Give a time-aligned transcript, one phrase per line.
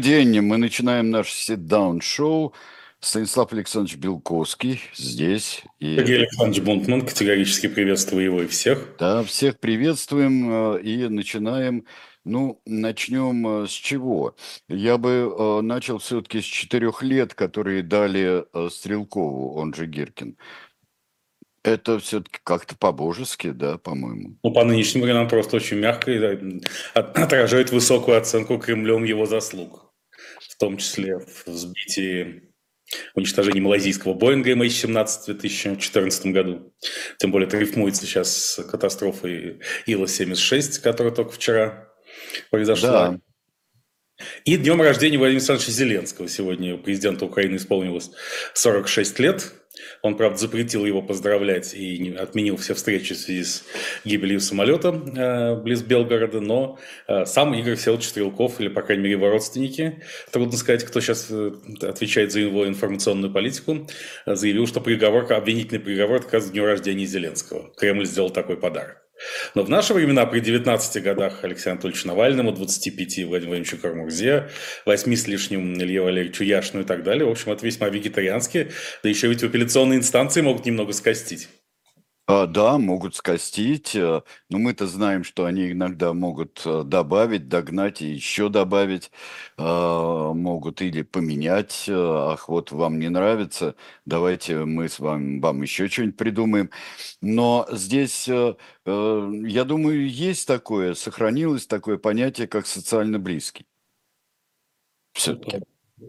[0.00, 0.40] день.
[0.40, 2.52] Мы начинаем наш sit-down-шоу.
[3.00, 5.62] Станислав Александрович Белковский здесь.
[5.78, 5.96] И...
[5.96, 8.96] Сергей Александрович Бунтман, категорически приветствую его и всех.
[8.98, 11.84] Да, всех приветствуем э, и начинаем.
[12.24, 14.34] Ну, начнем э, с чего?
[14.68, 20.36] Я бы э, начал все-таки с четырех лет, которые дали Стрелкову, он же Гиркин.
[21.62, 24.36] Это все-таки как-то по-божески, да, по-моему.
[24.42, 26.38] Ну, по нынешним временам просто очень мягко и да,
[26.94, 29.85] отражает высокую оценку Кремлем его заслуг.
[30.40, 32.42] В том числе в сбитии
[33.14, 36.72] уничтожении малайзийского Боинга MH17 в 2014 году.
[37.18, 41.92] Тем более это рифмуется сейчас с катастрофой Ила-76, которая только вчера
[42.50, 43.10] произошла.
[43.10, 43.18] Да.
[44.44, 46.28] И днем рождения Владимира Александровича Зеленского.
[46.28, 48.10] Сегодня президенту Украины исполнилось
[48.54, 49.52] 46 лет.
[50.00, 53.64] Он, правда, запретил его поздравлять и отменил все встречи в связи с
[54.04, 59.14] гибелью самолета э, близ Белгорода, но э, сам Игорь Всеволодович Стрелков, или, по крайней мере,
[59.16, 63.86] его родственники, трудно сказать, кто сейчас э, отвечает за его информационную политику,
[64.24, 67.70] э, заявил, что приговор, обвинительный приговор отказывается дню рождения Зеленского.
[67.76, 69.05] Кремль сделал такой подарок.
[69.54, 74.50] Но в наши времена, при 19 годах Алексею Анатольевичу Навальному, 25 Владимиру Владимировичу Кармурзе,
[74.84, 78.70] 8 с лишним Илье Валерьевичу Яшину и так далее, в общем, это весьма вегетариански,
[79.02, 81.48] да еще ведь в апелляционные инстанции могут немного скостить.
[82.28, 88.02] А, да, могут скостить, э, но мы-то знаем, что они иногда могут э, добавить, догнать
[88.02, 89.12] и еще добавить,
[89.56, 91.84] а, могут или поменять.
[91.88, 91.92] Э,
[92.32, 96.70] ах, вот вам не нравится, давайте мы с вами вам еще что-нибудь придумаем.
[97.20, 103.66] Но здесь, я думаю, есть такое, сохранилось такое понятие, как социально близкий.
[105.14, 105.64] Все-таки.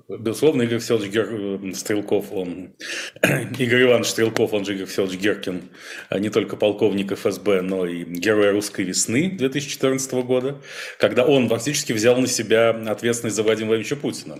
[0.09, 1.27] Безусловно, Игорь Всеволодович Гер...
[1.31, 2.75] Э, Стрелков, он...
[3.57, 5.69] Игорь Иванович Стрелков, он же Игорь Всеволодович Геркин,
[6.09, 10.61] а не только полковник ФСБ, но и герой русской весны 2014 года,
[10.99, 14.39] когда он фактически взял на себя ответственность за Владимира Владимировича Путина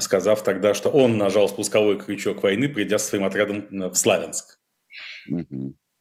[0.00, 4.58] сказав тогда, что он нажал спусковой крючок войны, придя со своим отрядом в Славянск.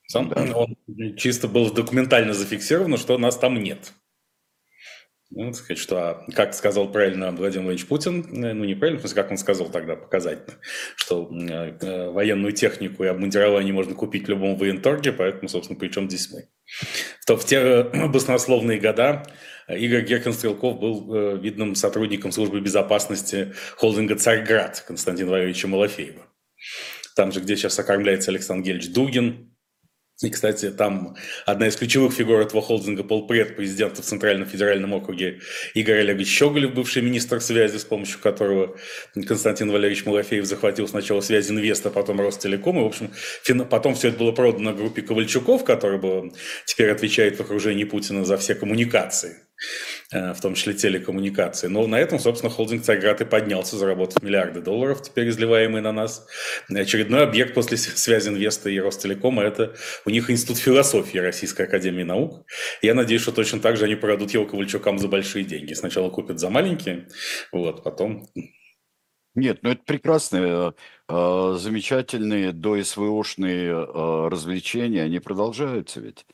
[0.08, 0.44] Сам, да.
[0.56, 0.76] Он
[1.18, 3.94] чисто был документально зафиксировано, что нас там нет.
[5.32, 9.22] Ну, сказать, что, а, как сказал правильно Владимир Владимирович Путин, э, ну, неправильно, в смысле,
[9.24, 10.58] как он сказал тогда показательно,
[10.96, 15.90] что э, э, военную технику и обмундирование можно купить в любом военторге, поэтому, собственно, при
[15.90, 16.48] чем здесь мы?
[17.26, 19.26] То в те э, баснословные года
[19.68, 26.22] Игорь Геркин-Стрелков был видным сотрудником службы безопасности холдинга «Царьград» Константина Валерьевича Малафеева.
[27.16, 29.55] Там же, где сейчас окормляется Александр Гельевич Дугин,
[30.22, 35.42] и, кстати, там одна из ключевых фигур этого холдинга полпред президента в Центральном федеральном округе
[35.74, 38.78] Игорь Олегович Щеголев, бывший министр связи, с помощью которого
[39.14, 42.80] Константин Валерьевич Малафеев захватил сначала связь Инвеста, потом Ростелеком.
[42.80, 43.12] И, в общем,
[43.66, 46.32] потом все это было продано группе Ковальчуков, которая
[46.66, 49.45] теперь отвечает в окружении Путина за все коммуникации.
[50.12, 51.68] Э, в том числе телекоммуникации.
[51.68, 56.28] Но на этом, собственно, холдинг Царьград и поднялся, заработав миллиарды долларов, теперь изливаемые на нас.
[56.70, 62.46] Очередной объект после связи Инвеста и Ростелекома– это у них Институт философии Российской Академии Наук.
[62.82, 65.74] Я надеюсь, что точно так же они продадут его Ковальчукам за большие деньги.
[65.74, 67.08] Сначала купят за маленькие,
[67.52, 68.28] вот, потом
[69.36, 70.74] нет, ну это прекрасные,
[71.10, 76.26] э, замечательные до СВОшные э, развлечения, они продолжаются ведь.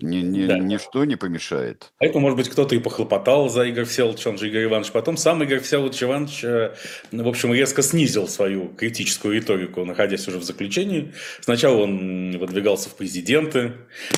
[0.00, 0.58] Ни, ни, да.
[0.58, 1.92] Ничто не помешает.
[1.98, 4.92] Поэтому, может быть, кто-то и похлопотал за Игорь Всеволодович, он же Игорь Иванович.
[4.92, 6.74] Потом сам Игорь Всеволодович Иванович, э,
[7.12, 11.12] в общем, резко снизил свою критическую риторику, находясь уже в заключении.
[11.40, 13.72] Сначала он выдвигался в президенты,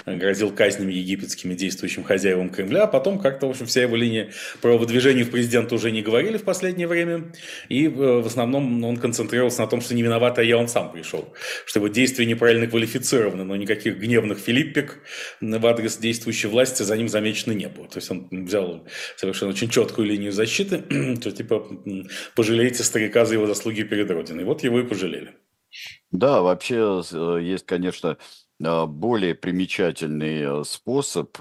[0.06, 4.76] грозил казнями египетскими действующим хозяевам Кремля, а потом как-то, в общем, вся его линия про
[4.76, 7.32] выдвижение в президенты уже не говорили в последнее время.
[7.68, 10.92] И э, в основном он концентрировался на том, что не виноват, а я он сам
[10.92, 11.32] пришел.
[11.66, 15.00] Что его действия неправильно квалифицированы, но никаких гневных филиппик
[15.40, 17.88] в адрес действующей власти за ним замечено не было.
[17.88, 20.78] То есть он взял совершенно очень четкую линию защиты,
[21.22, 21.66] то типа
[22.36, 24.44] пожалейте старика за его заслуги перед Родиной.
[24.44, 25.34] Вот его и пожалели.
[26.10, 28.18] Да, вообще э, есть, конечно,
[28.62, 31.36] э, более примечательный э, способ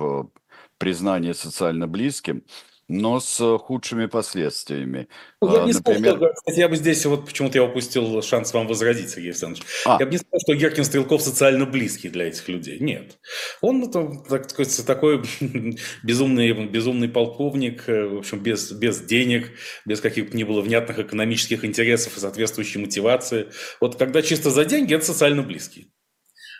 [0.77, 2.43] признания социально близким–
[2.91, 5.07] но с худшими последствиями.
[5.41, 6.15] Ну, я бы не Например...
[6.15, 9.65] сказал, что, я бы здесь, вот почему-то я упустил шанс вам возродить, Сергей Александрович.
[9.85, 9.97] А.
[9.99, 12.79] Я бы не сказал, что Геркин Стрелков социально близкий для этих людей.
[12.79, 13.17] Нет.
[13.61, 15.23] Он это, так сказать, такой
[16.03, 19.51] безумный, безумный полковник, э, в общем, без, без денег,
[19.85, 23.47] без каких-то ни было внятных экономических интересов и соответствующей мотивации.
[23.79, 25.93] Вот когда чисто за деньги, это социально близкий.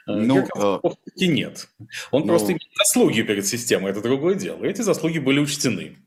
[0.08, 0.80] Э, ну, а...
[1.18, 1.68] нет.
[2.12, 4.64] Он ну, просто имеет заслуги перед системой, это другое дело.
[4.64, 5.98] Эти заслуги были учтены.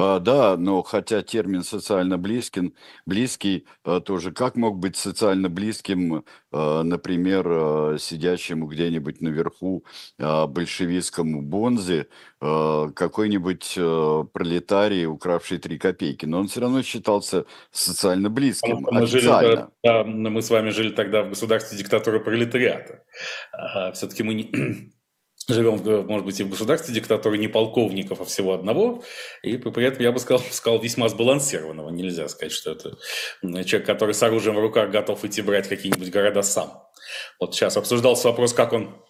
[0.00, 2.74] А, да, но хотя термин социально близким,
[3.06, 9.84] близкий а, тоже, как мог быть социально близким, а, например, сидящему где-нибудь наверху
[10.18, 12.08] большевистскому Бонзе
[12.40, 13.74] какой-нибудь
[14.32, 20.40] пролетарий, укравший три копейки, но он все равно считался социально близким, мы, жили, да, мы
[20.40, 23.02] с вами жили тогда в государстве диктатуры пролетариата.
[23.92, 24.92] Все-таки мы не
[25.54, 29.04] живем, может быть, и в государстве диктатуры не полковников, а всего одного,
[29.42, 31.90] и при этом, я бы сказал, сказал весьма сбалансированного.
[31.90, 32.98] Нельзя сказать, что это
[33.64, 36.82] человек, который с оружием в руках готов идти брать какие-нибудь города сам.
[37.38, 39.04] Вот сейчас обсуждался вопрос, как он,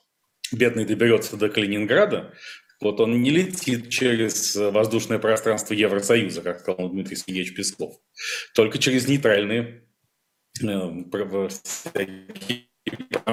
[0.53, 2.33] бедный, доберется до Калининграда.
[2.81, 7.97] Вот он не летит через воздушное пространство Евросоюза, как сказал Дмитрий Сергеевич Песков,
[8.55, 9.85] только через нейтральные
[10.63, 10.89] э,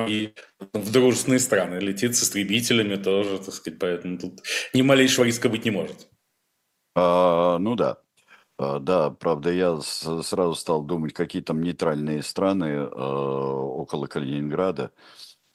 [0.07, 0.33] и
[0.73, 1.75] в дружественные страны.
[1.79, 4.41] Летит с истребителями тоже, так сказать, поэтому тут
[4.73, 6.07] ни малейшего риска быть не может.
[6.95, 7.97] А, ну да.
[8.57, 14.91] А, да, правда, я сразу стал думать, какие там нейтральные страны а, около Калининграда.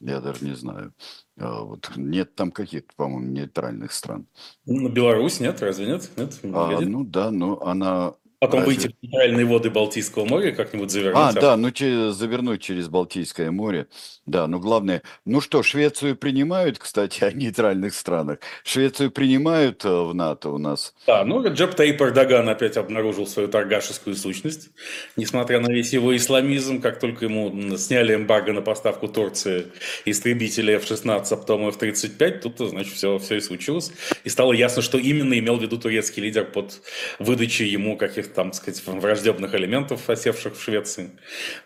[0.01, 0.95] Я даже не знаю.
[1.39, 4.27] А, вот нет там каких-то, по-моему, нейтральных стран.
[4.67, 6.11] Ну, Беларусь нет, разве нет?
[6.17, 6.39] Нет.
[6.45, 8.75] А, ну да, но она Потом Разве...
[8.75, 11.17] выйти в нейтральные воды Балтийского моря как-нибудь завернуть.
[11.17, 13.87] А, да, ну через, завернуть через Балтийское море.
[14.27, 15.03] Да, ну главное...
[15.25, 18.39] Ну что, Швецию принимают, кстати, о нейтральных странах.
[18.65, 20.93] Швецию принимают э, в НАТО у нас.
[21.07, 24.71] Да, ну Джеб Тейп Эрдоган опять обнаружил свою торгашескую сущность.
[25.15, 29.67] Несмотря на весь его исламизм, как только ему сняли эмбарго на поставку Турции
[30.05, 33.93] истребителей F-16, а потом F-35, тут, значит, все, все и случилось.
[34.25, 36.81] И стало ясно, что именно имел в виду турецкий лидер под
[37.21, 41.11] выдачей ему каких-то там, так сказать, враждебных элементов, осевших в Швеции,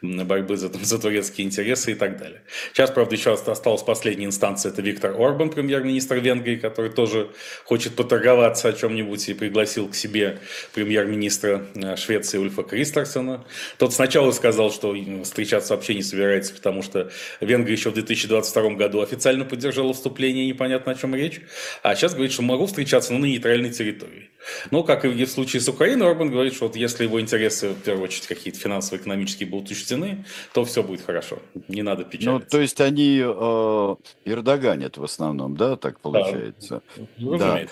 [0.02, 2.42] борьбы за, за турецкие интересы и так далее.
[2.72, 7.30] Сейчас, правда, еще осталась последняя инстанция, это Виктор Орбан, премьер-министр Венгрии, который тоже
[7.64, 10.38] хочет поторговаться о чем-нибудь и пригласил к себе
[10.74, 13.44] премьер-министра э, Швеции Ульфа Кристерсена.
[13.78, 17.10] Тот сначала сказал, что встречаться вообще не собирается, потому что
[17.40, 21.40] Венгрия еще в 2022 году официально поддержала вступление, непонятно о чем речь,
[21.82, 24.30] а сейчас говорит, что могу встречаться, на нейтральной территории.
[24.70, 27.82] Но, как и в случае с Украиной, Орбан говорит, что вот если его интересы, в
[27.82, 31.38] первую очередь, какие-то финансово-экономические будут учтены, то все будет хорошо.
[31.68, 32.32] Не надо ну, печалиться.
[32.32, 36.82] Ну, то есть они э, Эрдоганят в основном, да, так получается?
[37.18, 37.66] Да, да.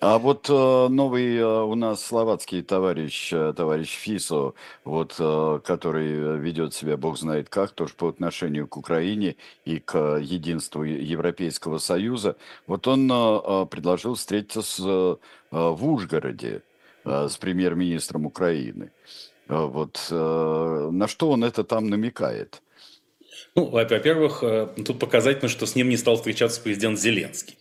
[0.00, 4.54] А вот э, новый э, у нас словацкий товарищ, э, товарищ Фисо,
[4.84, 10.18] вот, э, который ведет себя, бог знает как, тоже по отношению к Украине и к
[10.18, 12.36] единству Европейского Союза,
[12.66, 15.16] вот он э, предложил встретиться с, э,
[15.52, 16.62] в Ужгороде
[17.04, 18.90] с премьер-министром Украины.
[19.48, 22.62] Э, вот э, на что он это там намекает?
[23.54, 27.58] Ну, во-первых, э, тут показательно, что с ним не стал встречаться президент Зеленский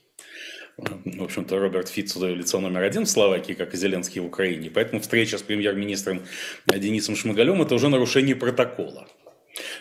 [0.78, 4.72] в общем-то, Роберт Фитц лицо номер один в Словакии, как и Зеленский в Украине.
[4.74, 6.22] Поэтому встреча с премьер-министром
[6.66, 9.08] Денисом Шмыгалем– это уже нарушение протокола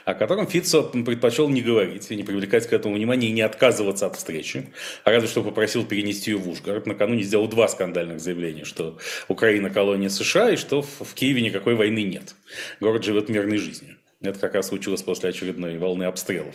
[0.04, 4.16] о котором Фицо предпочел не говорить не привлекать к этому внимания и не отказываться от
[4.16, 4.68] встречи,
[5.04, 6.86] а разве что попросил перенести ее в Ужгород.
[6.86, 12.02] Накануне сделал два скандальных заявления, что Украина– колония США и что в Киеве никакой войны
[12.02, 12.34] нет.
[12.80, 13.96] Город живет мирной жизнью.
[14.22, 16.54] Это как раз случилось после очередной волны обстрелов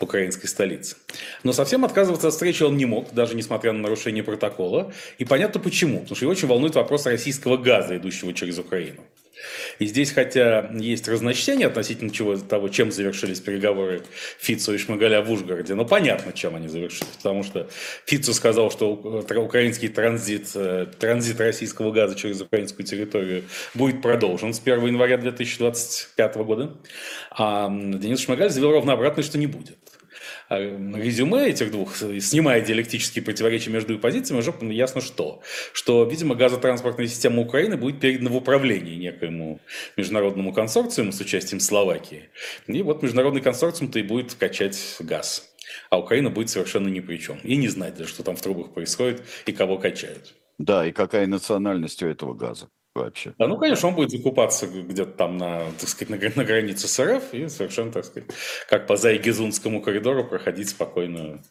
[0.00, 0.96] украинской столице.
[1.42, 4.94] Но совсем отказываться от встречи он не мог, даже несмотря на нарушение протокола.
[5.18, 6.00] И понятно почему.
[6.00, 9.02] Потому что его очень волнует вопрос российского газа, идущего через Украину.
[9.78, 14.02] И здесь, хотя есть разночтение относительно чего, того, чем завершились переговоры
[14.38, 17.12] Фицу и Шмагаля в Ужгороде, но понятно, чем они завершились.
[17.16, 17.68] Потому что
[18.06, 23.44] Фицу сказал, что украинский транзит, э, транзит российского газа через украинскую территорию
[23.74, 26.76] будет продолжен с 1 января 2025 года.
[27.30, 29.81] А Денис Шмагаль заявил ровно обратно, что не будет.
[30.52, 35.40] А, резюме этих двух, снимая диалектические противоречия между позициями, уже ясно что.
[35.72, 39.60] Что, видимо, газотранспортная система Украины будет передана в управление некоему
[39.96, 42.28] международному консорциуму с участием Словакии.
[42.66, 45.50] И вот международный консорциум-то и будет качать газ.
[45.88, 47.38] А Украина будет совершенно ни при чем.
[47.44, 50.34] И не знать даже, что там в трубах происходит и кого качают.
[50.58, 53.34] Да, и какая национальность у этого газа вообще.
[53.38, 57.02] Да, ну, конечно, он будет закупаться где-то там на, так сказать, на, на границе с
[57.02, 58.28] РФ и совершенно, так сказать,
[58.68, 61.42] как по Зайгизунскому коридору проходить спокойно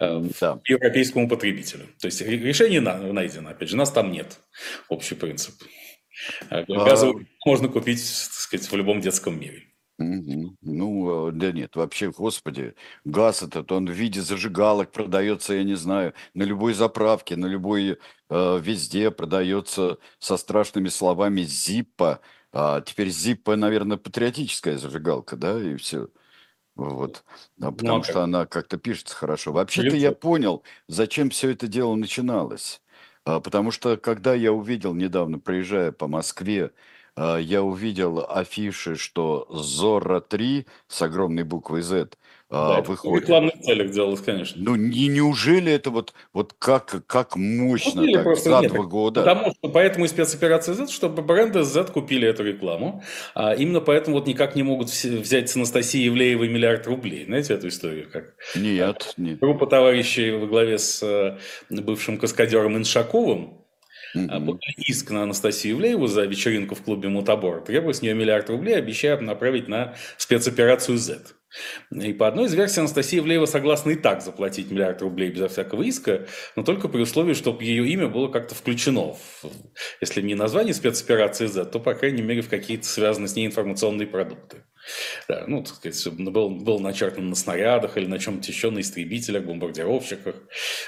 [0.00, 0.60] э, да.
[0.64, 1.86] европейскому потребителю.
[2.00, 4.40] То есть решение найдено, опять же, нас там нет.
[4.88, 5.54] Общий принцип.
[6.50, 7.48] Газовый а...
[7.48, 9.64] можно купить, так сказать, в любом детском мире.
[9.98, 10.56] Мгм.
[10.60, 12.74] Ну, э, да нет, вообще, господи,
[13.04, 17.98] газ этот, он в виде зажигалок продается, я не знаю, на любой заправке, на любой,
[18.28, 22.20] э, везде продается со страшными словами «Зиппо».
[22.52, 26.08] А теперь «Зиппо», наверное, патриотическая зажигалка, да, и все.
[26.76, 27.24] Вот.
[27.60, 29.52] А Ну, потому а что она как-то пишется хорошо.
[29.52, 32.82] Вообще-то я понял, зачем все это дело начиналось.
[33.24, 36.70] А, потому что, когда я увидел недавно, проезжая по Москве, а,
[37.16, 42.10] я увидел афиши, что «Зорро-3» с огромной буквой «Z»
[42.48, 43.24] Да, а, в выходит.
[43.24, 44.62] рекламных целях делалось, конечно.
[44.62, 49.22] Ну, не, неужели это вот, вот как, как мощно Купили так за нет, два года?
[49.22, 53.02] Потому что поэтому и спецоперация Z, чтобы бренды Z купили эту рекламу.
[53.34, 57.24] А именно поэтому вот никак не могут взять с Анастасии Ивлеевой миллиард рублей.
[57.24, 58.08] Знаете эту историю?
[58.12, 59.40] Как Нет, нет.
[59.40, 63.65] группа товарищей во главе с э, бывшим каскадером Иншаковым а.
[64.40, 68.76] Подали иск на Анастасию Ивлееву за вечеринку в клубе Мутабор, требуя с нее миллиард рублей,
[68.76, 71.20] обещая направить на спецоперацию Z.
[71.90, 75.82] И по одной из версий Анастасия Ивлеева согласна и так заплатить миллиард рублей безо всякого
[75.82, 79.44] иска, но только при условии, чтобы ее имя было как-то включено, в,
[80.00, 84.06] если не название спецоперации Z, то, по крайней мере, в какие-то связанные с ней информационные
[84.06, 84.64] продукты.
[85.28, 89.44] Да, ну, так сказать, был, был начертан на снарядах или на чем-то еще, на истребителях,
[89.44, 90.36] бомбардировщиках,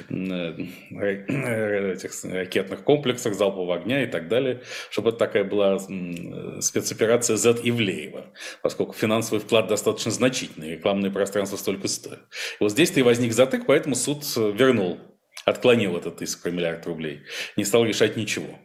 [0.09, 5.79] м, э, э, этих ракетных комплексах залпового огня и так далее, чтобы это такая была
[6.61, 8.27] спецоперация Z Ивлеева,
[8.63, 12.21] поскольку финансовый вклад достаточно значительный, рекламное пространство столько стоит.
[12.61, 14.99] И вот здесь-то и возник затык, поэтому суд э, вернул,
[15.45, 17.23] отклонил этот иск миллиард рублей,
[17.57, 18.59] не стал решать ничего.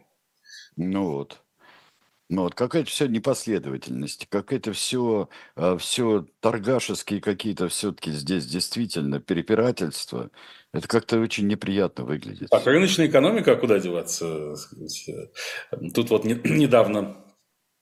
[0.76, 1.43] Ну вот.
[2.30, 5.28] Ну вот какая-то все непоследовательность, какая-то все,
[5.78, 10.30] все торгашеские какие-то все-таки здесь действительно перепирательства.
[10.72, 12.48] Это как-то очень неприятно выглядит.
[12.48, 14.54] Так, рыночная экономика, а куда деваться?
[15.94, 17.24] Тут вот не- недавно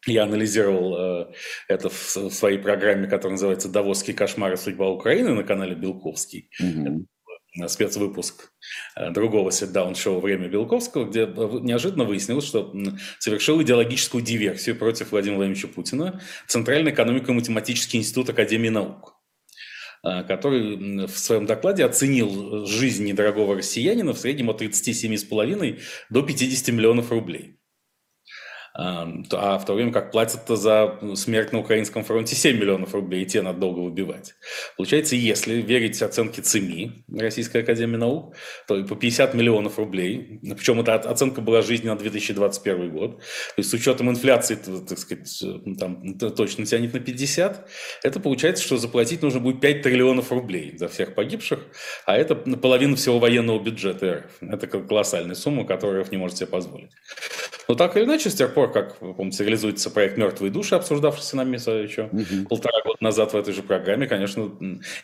[0.07, 1.33] я анализировал э,
[1.69, 6.51] это в в своей программе, которая называется «Давосский кошмар и судьба Украины» на канале Белковский.
[6.59, 7.07] Мгм.
[7.61, 8.53] Э, спецвыпуск
[8.97, 11.27] э, другого сетдаун-шоу «Время Белковского», где э,
[11.61, 12.75] неожиданно выяснилось, что
[13.19, 19.15] совершил идеологическую диверсию против Владимира Владимировича Путина Центральный экономико-математический институт Академии наук
[20.05, 25.81] э, который в своем докладе оценил жизнь недорогого россиянина в среднем от 37,5
[26.11, 27.62] до 50 миллионов рублей.
[28.75, 33.27] А в то время как платят-то за смерть на украинском фронте 7 миллионов рублей, и
[33.27, 34.35] те надо долго выбивать.
[34.77, 38.35] Получается, если верить оценке ЦИМИ, Российской Академии Наук,
[38.67, 43.25] то и по 50 миллионов рублей, причем эта оценка была жизни на 2021 год, то
[43.59, 44.57] есть с учетом инфляции,
[44.89, 47.69] так сказать, э, там т- точно тянет на 50,
[48.03, 51.61] это получается, что заплатить нужно будет 5 триллионов рублей за всех погибших,
[52.07, 54.49] а это половина всего военного бюджета РФ.
[54.51, 56.91] Это кол- колоссальная сумма, которую РФ не может себе позволить.
[57.69, 61.57] Но так или иначе, с тех пор, как, помните, реализуется проект «Мертвые души», обсуждавшийся нами
[61.57, 62.47] еще Мгм.
[62.47, 64.51] полтора года назад в этой же программе, конечно,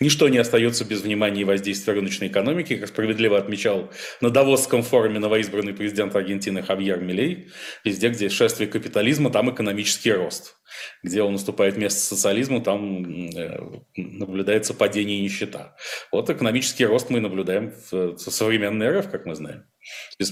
[0.00, 2.76] ничто не остается без внимания и воздействия рыночной экономики.
[2.76, 7.48] Как справедливо отмечал на Давосском форуме новоизбранный президент Аргентины Хавьер Милей,
[7.84, 10.57] везде, где шествие капитализма, там экономический рост.
[11.02, 15.76] Где он уступает место социализму, там э, наблюдается падение и нищета.
[16.12, 19.64] Вот экономический рост мы наблюдаем в, современной РФ, как мы знаем.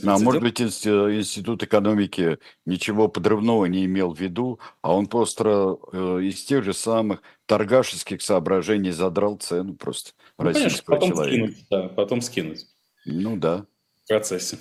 [0.05, 5.79] А может быть, инст- Институт экономики ничего подрывного не имел в виду, а он просто
[5.93, 11.47] э, из тех же самых торгашеских соображений задрал цену просто Ну, конечно, российского потом человека.
[11.53, 12.67] скинуть, да, потом скинуть
[13.07, 13.65] Ну да.
[14.05, 14.59] в процессе.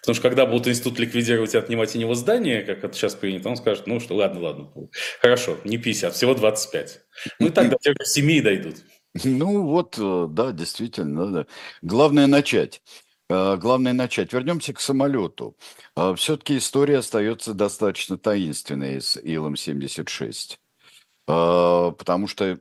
[0.00, 3.48] Потому что когда будут институт ликвидировать и отнимать у него здание, как это сейчас принято,
[3.48, 4.70] он скажет, ну что, ладно, ладно,
[5.20, 7.00] хорошо, не 50, всего 25.
[7.38, 8.76] Ну и так до тех же семьи дойдут.
[9.24, 11.46] Ну вот, э, да, действительно, да.
[11.82, 12.82] Главное начать.
[13.30, 14.32] Э, Главное начать.
[14.32, 15.56] Вернемся к самолету.
[16.16, 20.58] Все-таки история остается достаточно таинственной с Илом-76.
[21.28, 22.58] Э, Потому что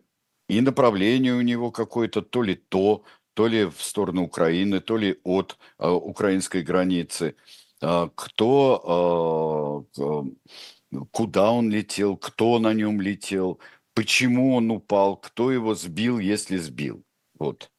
[0.48, 3.04] и направление у него какое-то то ли то,
[3.36, 7.36] то ли в сторону Украины, то ли от э, украинской границы.
[7.82, 13.60] А Кто, э, куда он летел, кто на нем летел,
[13.94, 17.04] почему он упал, кто его сбил, если сбил.
[17.38, 17.70] Вот.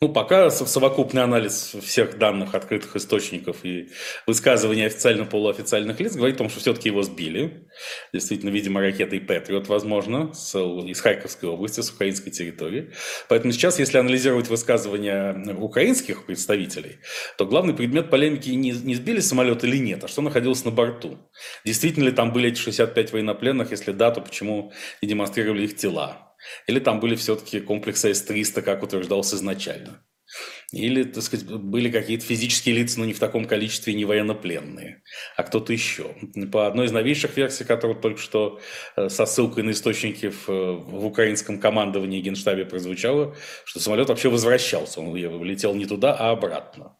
[0.00, 3.88] Ну, пока со- совокупный анализ всех данных открытых источников и
[4.28, 7.66] высказывания официально-полуофициальных лиц говорит о том, что все-таки его сбили.
[8.12, 12.92] Действительно, видимо, ракетой «Патриот», возможно, с- из Харьковской области, с украинской территории.
[13.28, 16.98] Поэтому сейчас, если анализировать высказывания украинских представителей,
[17.36, 21.18] то главный предмет полемики не, не сбили самолет или нет, а что находилось на борту.
[21.64, 26.27] Действительно ли там были эти 65 военнопленных, если да, то почему не демонстрировали их тела?
[26.66, 30.02] Или там были все-таки комплексы С-300, как утверждалось изначально?
[30.72, 35.02] Или, так сказать, были какие-то физические лица, но не в таком количестве, не военнопленные,
[35.36, 36.14] а кто-то еще.
[36.52, 38.60] По одной из новейших версий, которая только что
[38.96, 44.28] э, со ссылкой на источники в, э, в украинском командовании генштабе прозвучало, что самолет вообще
[44.28, 46.98] возвращался, он летел не туда, а обратно.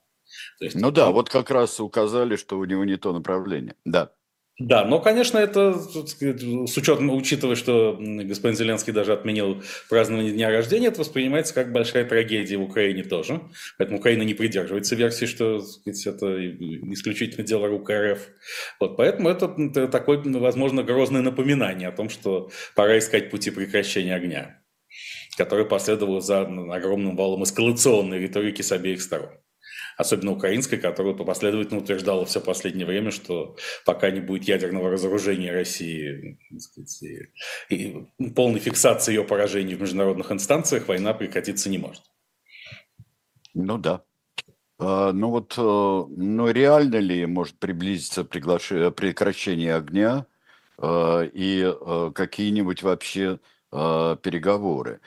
[0.58, 3.74] То есть, Ну да, вот как раз указали, что у него не то направление.
[3.84, 4.12] Да.
[4.58, 10.88] Да, но, конечно, это с учетом, учитывая, что господин Зеленский даже отменил празднование дня рождения,
[10.88, 13.40] это воспринимается как большая трагедия в Украине тоже.
[13.78, 16.44] Поэтому Украина не придерживается версии, что сказать, это
[16.92, 18.18] исключительно дело рук РФ.
[18.80, 24.60] Вот, поэтому это такое, возможно, грозное напоминание о том, что пора искать пути прекращения огня,
[25.36, 29.30] которое последовало за огромным валом эскалационной риторики с обеих сторон
[29.98, 36.38] особенно украинской, которая последовательно утверждала все последнее время, что пока не будет ядерного разоружения России
[36.58, 37.02] сказать,
[37.68, 42.04] и полной фиксации ее поражений в международных инстанциях, война прекратиться не может.
[43.54, 44.04] Ну да.
[44.78, 48.68] А, ну вот, э, ну реально ли может приблизиться приглаш...
[48.68, 50.26] прекращение огня
[50.80, 53.40] э, и э, какие-нибудь вообще
[53.70, 55.00] переговоры?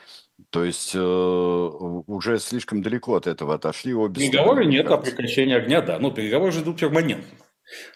[0.50, 5.82] То есть э, уже слишком далеко от этого отошли обе Переговоры нет, а прекращение огня,
[5.82, 6.00] да.
[6.00, 7.38] Ну, переговоры же идут перманентно.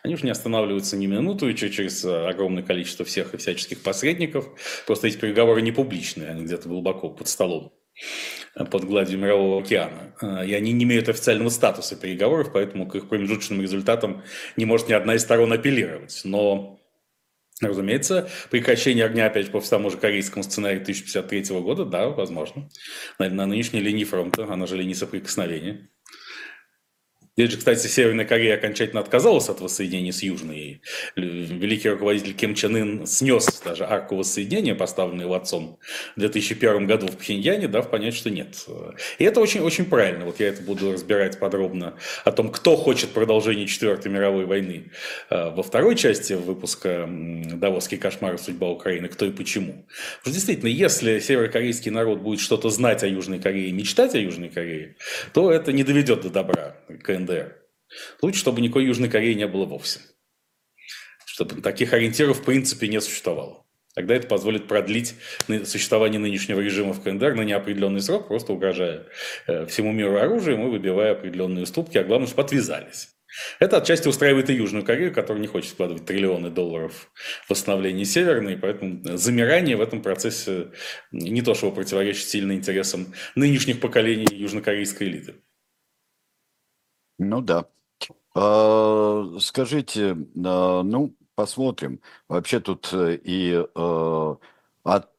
[0.04, 4.48] Они уже не останавливаются ни минуту, и через огромное количество всех и всяческих посредников.
[4.88, 7.74] Просто эти переговоры не публичные, они где-то глубоко под столом,
[8.56, 10.16] под гладью Мирового океана.
[10.46, 14.24] И они не имеют официального статуса переговоров, поэтому к их промежуточным результатам
[14.56, 16.22] не может ни одна из сторон апеллировать.
[16.24, 16.80] Но
[17.62, 22.70] Разумеется, прекращение огня, опять по тому же корейскому сценарию 1053 года, да, возможно.
[23.18, 25.90] На, на нынешней линии фронта, она же линия соприкосновения.
[27.38, 30.82] Здесь же, кстати, Северная Корея окончательно отказалась от воссоединения с Южной.
[31.18, 35.78] Великий руководитель Ким Чен Ын снес даже арку воссоединения, поставленную его отцом
[36.16, 38.66] в 2001 году в Пхеньяне, дав понять, что нет.
[39.20, 40.24] И это очень, очень правильно.
[40.24, 44.94] Вот я это буду разбирать подробно о том, кто хочет продолжения Четвертой мировой войны
[45.30, 48.38] э, во второй части выпуска «Давосский кошмар.
[48.38, 49.10] Судьба Украины.
[49.10, 49.74] Кто и почему».
[49.74, 54.48] Потому что действительно, если северокорейский народ будет что-то знать о Южной Корее, мечтать о Южной
[54.48, 54.96] Корее,
[55.34, 57.56] то это не доведет до добра КНДР КНДР.
[58.22, 60.00] Лучше, чтобы никакой Южной Кореи не было вовсе.
[61.26, 63.66] Чтобы таких ориентиров в принципе не существовало.
[63.94, 65.16] Тогда это позволит продлить
[65.48, 69.08] существование нынешнего режима в КНДР на неопределенный срок, просто угрожая
[69.48, 73.16] э, всему миру оружием и выбивая определенные уступки, а главное, чтобы подвязались.
[73.60, 77.12] Это отчасти устраивает и Южную Корею, которая не хочет вкладывать триллионы долларов
[77.46, 80.72] в восстановление Северной, поэтому замирание в этом процессе
[81.12, 85.36] не то, что противоречит сильно интересам нынешних поколений южнокорейской элиты.
[87.18, 87.66] Ну да.
[88.34, 92.02] А, скажите, а, ну, посмотрим.
[92.28, 94.38] Вообще тут э, и а,
[94.84, 95.10] от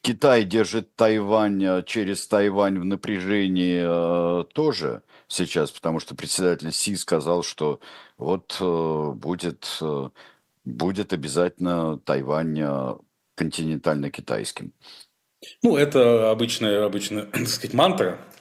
[0.00, 7.80] Китай держит Тайвань через Тайвань в напряжении тоже сейчас, потому что председатель Си сказал, что
[8.16, 10.10] вот а, будет, а,
[10.64, 12.98] будет обязательно Тайвань
[13.34, 14.72] континентально-китайским.
[15.62, 18.33] Ну, это обычная, обычная, так сказать, мантра Э,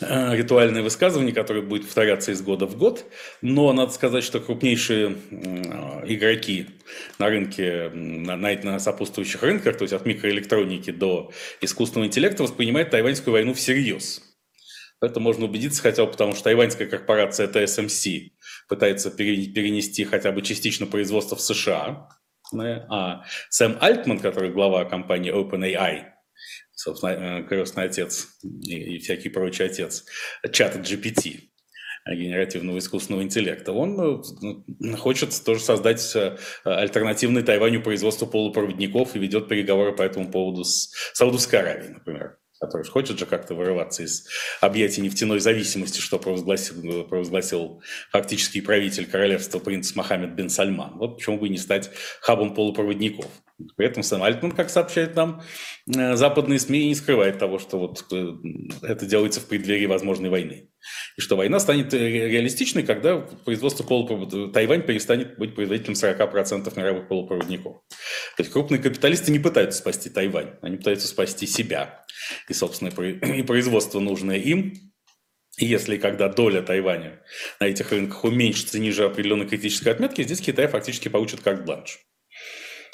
[0.00, 3.04] ритуальное высказывание, которое будет повторяться из года в год.
[3.42, 5.16] Но надо сказать, что крупнейшие
[6.06, 6.66] игроки
[7.18, 13.32] на рынке, на, на сопутствующих рынках, то есть от микроэлектроники до искусственного интеллекта, воспринимают тайваньскую
[13.32, 14.22] войну всерьез.
[15.00, 18.32] Это можно убедиться хотя бы потому, что тайваньская корпорация TSMC
[18.68, 22.08] пытается перенести хотя бы частично производство в США,
[22.52, 26.04] а Сэм Альтман, который глава компании OpenAI,
[26.80, 30.04] собственно, э, крестный отец и, и всякий прочий отец
[30.50, 31.50] чата GPT,
[32.06, 36.16] э, генеративного искусственного интеллекта, он э, хочет тоже создать
[36.64, 42.86] альтернативный Тайваню производство полупроводников и ведет переговоры по этому поводу с Саудовской Аравией, например который
[42.86, 44.28] хочет же как-то вырываться из
[44.60, 50.98] объятий нефтяной зависимости, что провозгласил, провозгласил фактический правитель королевства принц Мохаммед бен Сальман.
[50.98, 51.90] Вот почему бы не стать
[52.20, 53.30] хабом полупроводников.
[53.76, 55.42] При этом Сэм Альтман, как сообщает нам
[55.86, 58.32] э, западные СМИ, не скрывает того, что вот э,
[58.82, 60.68] это делается в преддверии возможной войны.
[61.16, 67.82] И что война станет реалистичной, когда производство полупроводников, Тайвань перестанет быть производителем 40% мировых полупроводников.
[68.36, 72.04] То есть крупные капиталисты не пытаются спасти Тайвань, они пытаются спасти себя
[72.48, 72.88] и, собственно,
[73.34, 74.74] и производство нужное им,
[75.58, 77.20] и если когда доля Тайваня
[77.58, 81.98] на этих рынках уменьшится ниже определенной критической отметки, здесь Китай фактически получит как бланш.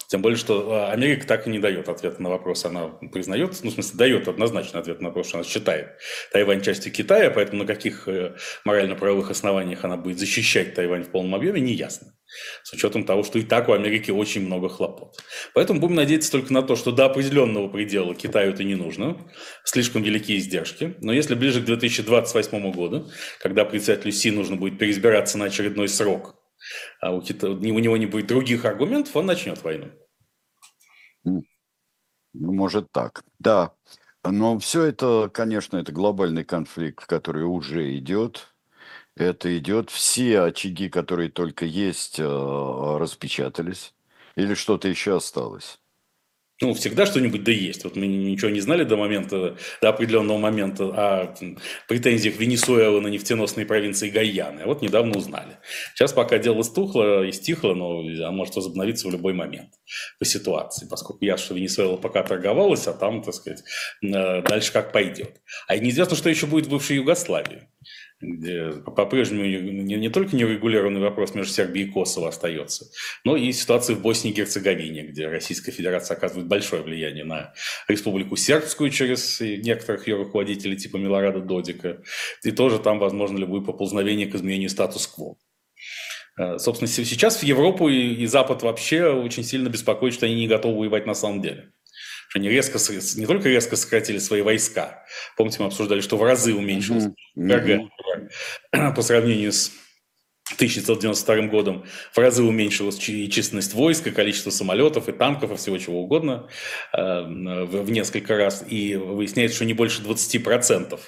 [0.09, 2.65] Тем более, что а, Америка так и не дает ответа на вопрос.
[2.65, 5.99] Она признает, ну, в смысле, дает однозначно ответ на вопрос, что она считает
[6.33, 11.35] Тайвань частью Китая, поэтому на каких э, морально-правовых основаниях она будет защищать Тайвань в полном
[11.35, 12.13] объеме, не ясно.
[12.63, 15.17] С учетом того, что и так у Америки очень много хлопот.
[15.55, 19.17] Поэтому будем надеяться только на то, что до определенного предела Китаю это не нужно.
[19.65, 20.97] Слишком великие издержки.
[21.01, 23.09] Но если ближе к 2028 году,
[23.41, 26.36] когда председателю Си нужно будет переизбираться на очередной срок,
[27.01, 27.49] а у, Кита...
[27.51, 29.91] у него не будет других аргументов, он начнет войну.
[31.25, 31.43] Ну,
[32.35, 33.75] может так, да.
[34.25, 38.55] Но все это, конечно, это глобальный конфликт, который уже идет.
[39.17, 39.91] это идет.
[39.91, 43.95] Все очаги, которые только есть, э, распечатались.
[44.37, 45.81] Или что-то еще осталось?
[46.63, 47.85] Ну, всегда что-нибудь да есть.
[47.85, 51.35] Вот мы ничего не знали до момента, до определенного момента о
[51.87, 54.63] претензиях Венесуэлы на нефтеносные провинции Гайяны.
[54.63, 55.59] А вот недавно узнали.
[55.95, 59.69] Сейчас пока дело стухло и стихло, но оно может возобновиться в любой момент
[60.19, 63.63] по ситуации, поскольку я, что Венесуэла пока торговалась, а там, так сказать,
[64.03, 65.43] э, дальше как пойдет.
[65.69, 67.69] А неизвестно, что еще будет в бывшей Югославии
[68.21, 72.87] где по-прежнему не, не только нерегулированный вопрос между Сербией и Косово остается,
[73.25, 77.53] но и ситуация в Боснии и Герцеговине, где Российская Федерация оказывает большое влияние на
[77.89, 82.03] Республику Сербскую через некоторых ее руководителей типа Милорада Додика,
[82.43, 85.37] и тоже там возможно любое поползновение к изменению статус-кво.
[86.39, 90.49] Э, собственно, сейчас в Европу и, и Запад вообще очень сильно беспокоит, что они не
[90.49, 91.73] готовы воевать на самом деле
[92.37, 92.79] они резко,
[93.17, 95.05] не только резко сократили свои войска,
[95.37, 98.95] помните, мы обсуждали, что в разы уменьшилось mm-hmm.
[98.95, 99.73] по сравнению с
[100.55, 105.77] 1992 годом в разы уменьшилась и численность войск, и количество самолетов, и танков, и всего
[105.77, 106.49] чего угодно
[106.93, 108.65] э, в несколько раз.
[108.69, 111.01] И выясняется, что не больше 20%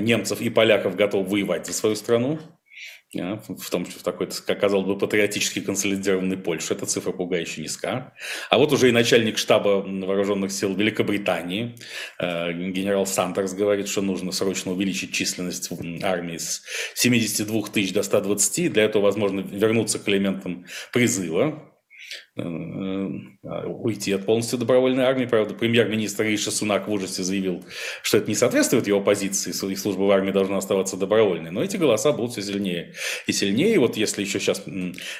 [0.00, 2.40] немцев и поляков готовы воевать за свою страну
[3.14, 8.14] в том, что в такой, как казалось бы, патриотически консолидированной Польше эта цифра пугающе низка.
[8.48, 11.76] А вот уже и начальник штаба вооруженных сил Великобритании,
[12.18, 15.70] э, генерал Сантерс, говорит, что нужно срочно увеличить численность
[16.02, 16.62] армии с
[16.94, 18.72] 72 тысяч до 120.
[18.72, 21.68] Для этого, возможно, вернуться к элементам призыва,
[22.34, 25.26] уйти от полностью добровольной армии.
[25.26, 27.62] Правда, премьер-министр Риша Сунак в ужасе заявил,
[28.02, 31.50] что это не соответствует его позиции, их служба в армии должна оставаться добровольной.
[31.50, 32.94] Но эти голоса будут все сильнее
[33.26, 33.74] и сильнее.
[33.74, 34.62] И вот если еще сейчас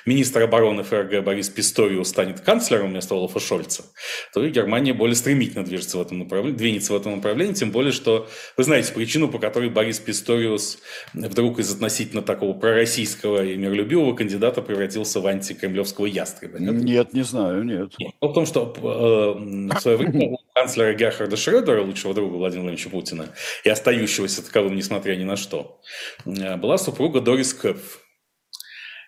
[0.07, 3.85] министр обороны ФРГ Борис Писториус станет канцлером вместо Олафа Шольца,
[4.33, 7.53] то и Германия более стремительно движется в этом направлении, двинется в этом направлении.
[7.53, 10.79] Тем более, что вы знаете причину, по которой Борис Писториус
[11.13, 16.59] вдруг из относительно такого пророссийского и миролюбивого кандидата превратился в антикремлевского ястреба.
[16.59, 17.95] Нет, не знаю, нет.
[17.99, 22.91] Дело в том, что э, в свое время канцлера Герхарда Шредера, лучшего друга Владимира Владимировича
[22.91, 23.29] Путина,
[23.65, 25.81] и остающегося таковым, несмотря ни на что,
[26.25, 28.01] э, была супруга Дорис Кэпф.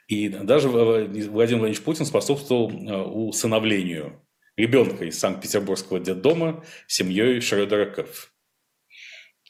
[0.08, 4.20] И даже Владимир Владимирович Путин способствовал э, усыновлению
[4.56, 8.33] ребенка из Санкт-Петербургского детдома семьей Шредера Кэпф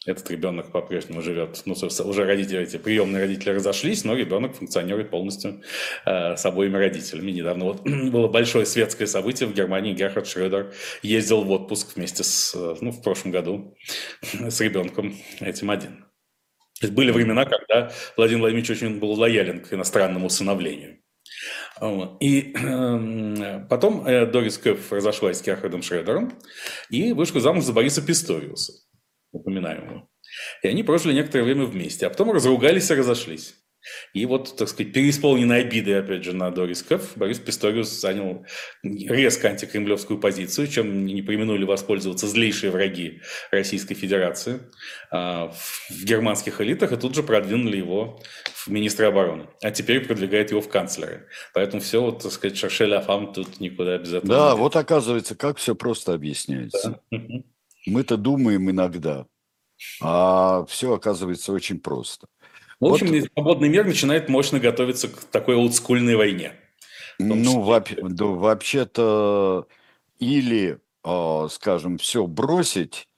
[0.06, 5.10] этот ребенок по-прежнему живет, ну, собственно, уже родители, эти приемные родители разошлись, но ребенок функционирует
[5.10, 5.62] полностью
[6.04, 7.30] э, с обоими родителями.
[7.30, 12.54] Недавно вот было большое светское событие в Германии, Герхард Шредер ездил в отпуск вместе с,
[12.54, 13.76] ну, в прошлом году
[14.22, 16.04] с ребенком этим один.
[16.82, 20.98] Были времена, когда Владимир Владимирович очень был лоялен к иностранному усыновлению.
[22.20, 26.38] И э, потом э, Дорис Кэф разошлась с Герхардом Шредером
[26.90, 28.83] и вышла замуж за Бориса Писториуса
[29.34, 30.08] упоминаемого.
[30.62, 33.54] И они прожили некоторое время вместе, а потом разругались и разошлись.
[34.14, 38.46] И вот, так сказать, переисполненной обиды, опять же, на Дорис Кэф, Борис Писториус занял
[38.82, 43.20] резко антикремлевскую позицию, чем не применули воспользоваться злейшие враги
[43.50, 44.60] Российской Федерации
[45.10, 45.52] а,
[45.90, 48.22] в германских элитах, и тут же продвинули его
[48.54, 49.48] в министра обороны.
[49.62, 51.28] А теперь продвигает его в канцлеры.
[51.52, 54.34] Поэтому все, вот, так сказать, шаршель Афам тут никуда без этого.
[54.34, 57.00] Да, вот оказывается, как все просто объясняется.
[57.10, 57.18] Да.
[57.86, 59.26] Мы-то думаем иногда,
[60.00, 62.26] а все оказывается очень просто.
[62.80, 63.28] В общем, вот.
[63.32, 66.52] свободный мир начинает мощно готовиться к такой олдскульной войне.
[67.18, 69.66] Ну, вообще, да, вообще-то,
[70.18, 73.08] или, а, скажем, все бросить,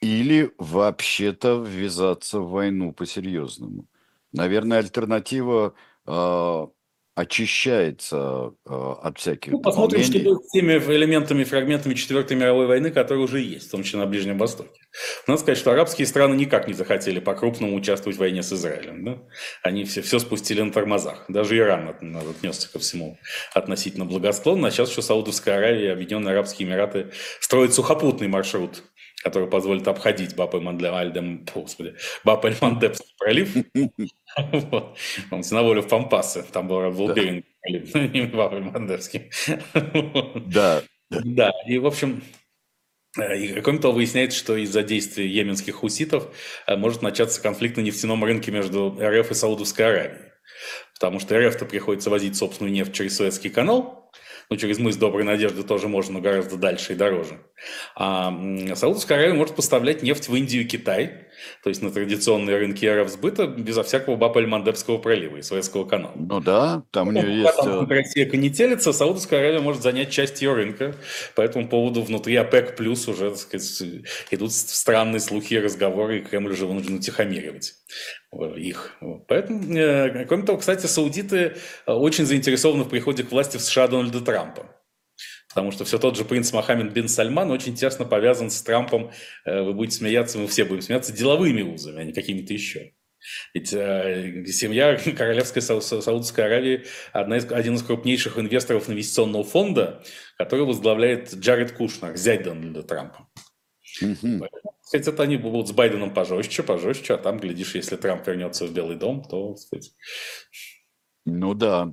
[0.00, 3.86] или вообще-то ввязаться в войну по-серьезному.
[4.32, 6.68] Наверное, альтернатива а,
[7.18, 12.92] очищается э, от всяких ну, Посмотрим, что будет с теми элементами, фрагментами Четвертой мировой войны,
[12.92, 14.80] которые уже есть, в том числе на Ближнем Востоке.
[15.26, 19.04] Надо сказать, что арабские страны никак не захотели по-крупному участвовать в войне с Израилем.
[19.04, 19.18] Да?
[19.64, 21.24] Они все, все спустили на тормозах.
[21.26, 23.18] Даже Иран отнесся ко всему
[23.52, 24.68] относительно благосклонно.
[24.68, 28.84] А сейчас еще Саудовская Аравия и Объединенные Арабские Эмираты строят сухопутный маршрут
[29.22, 33.54] который позволит обходить Баб-эль-Мандем, господи, Баб-эль-Мандебский пролив.
[35.52, 39.30] На волю в Пампасы, там был, был беринг пролив, не Баб-эль-Мандебский.
[40.46, 40.82] Да.
[41.10, 42.22] Да, и, в общем,
[43.18, 46.28] э, и, кроме того, выясняется, что из-за действий йеменских хуситов
[46.66, 50.32] э, может начаться конфликт на нефтяном рынке между РФ и Саудовской Аравией.
[50.94, 54.10] Потому что РФ-то приходится возить собственную нефть через Суэцкий канал,
[54.50, 57.40] ну, через мыс Доброй Надежды тоже можно, но гораздо дальше и дороже.
[57.94, 58.30] А
[58.74, 61.27] Саудовская Аравия может поставлять нефть в Индию и Китай,
[61.62, 66.12] то есть на традиционные рынки аэровсбыта, безо всякого Баб-эль-Мандебского пролива и Суэцкого канала.
[66.16, 67.56] Ну да, там у нее есть...
[67.56, 70.94] Там э, Россия конетелится, Саудовская Аравия может занять часть ее рынка.
[71.34, 73.82] По этому поводу внутри ОПЕК плюс уже, так сказать,
[74.30, 77.74] идут странные слухи и разговоры, и Кремль уже вынужден утихомиривать
[78.56, 78.96] их.
[79.26, 79.60] Поэтому,
[80.26, 84.66] кроме того, кстати, саудиты очень заинтересованы в приходе к власти в США Дональда Трампа.
[85.48, 89.10] Потому что все тот же принц Мохаммед бин Сальман очень тесно повязан с Трампом,
[89.46, 92.92] вы будете смеяться, мы все будем смеяться, деловыми узами, а не какими-то еще.
[93.54, 100.02] Ведь э, семья Королевской Сау Саудовской Аравии одна из, один из крупнейших инвесторов инвестиционного фонда,
[100.36, 103.28] который возглавляет Джаред Кушнер, зять Дональда Трампа.
[104.02, 104.46] Mm-hmm.
[104.82, 108.72] Сказать, это они будут с Байденом пожестче, пожестче, а там, глядишь, если Трамп вернется в
[108.72, 109.92] Белый дом, то, сказать...
[111.24, 111.92] Ну да.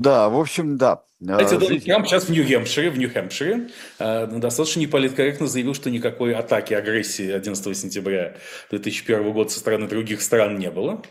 [0.00, 1.02] Да, в общем, да.
[1.20, 6.72] Кстати, Дональд Трамп сейчас в Нью-Хэмпшире, в Нью-Хэмпшире э, достаточно неполиткорректно заявил, что никакой атаки,
[6.72, 8.34] агрессии 11 сентября
[8.70, 11.02] 2001 года со стороны других стран не было.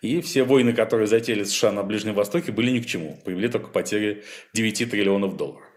[0.00, 3.18] И все войны, которые затеяли США на Ближнем Востоке, были ни к чему.
[3.22, 5.71] Привели только потери 9 триллионов долларов.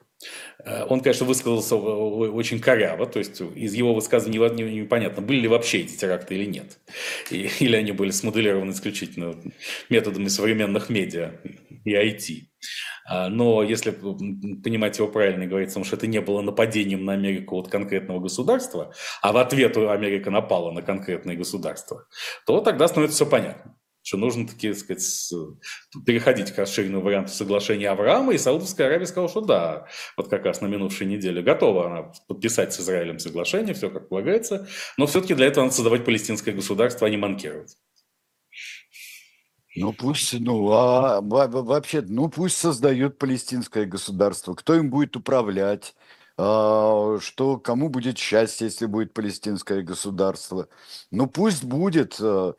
[0.64, 4.40] Э, он, конечно, высказался очень коряво, то есть из его высказываний
[4.82, 6.80] непонятно, были ли вообще эти теракты или нет.
[7.32, 9.36] или они были смоделированы исключительно
[9.90, 11.34] методами современных медиа
[11.84, 12.48] и IT.
[13.08, 17.58] А, но если понимать его правильно и говорить, что это не было нападением на Америку
[17.58, 22.08] от конкретного государства, а в ответ Америка напала на конкретное государство,
[22.48, 25.04] то тогда становится все понятно что нужно, таки, сказать,
[26.06, 30.62] переходить к расширенному варианту соглашения Авраама, и Саудовская Аравия сказала, что да, вот как раз
[30.62, 35.48] на минувшей неделе готова она подписать с Израилем соглашение, все как полагается, но все-таки для
[35.48, 37.78] этого надо создавать палестинское государство, а не манкировать.
[39.76, 44.54] Ну пусть, ну а вообще, ну пусть создают палестинское государство.
[44.54, 45.96] Кто им будет управлять?
[46.38, 50.70] А, что кому будет счастье, если будет палестинское государство?
[51.10, 52.18] Ну пусть будет.
[52.22, 52.56] А,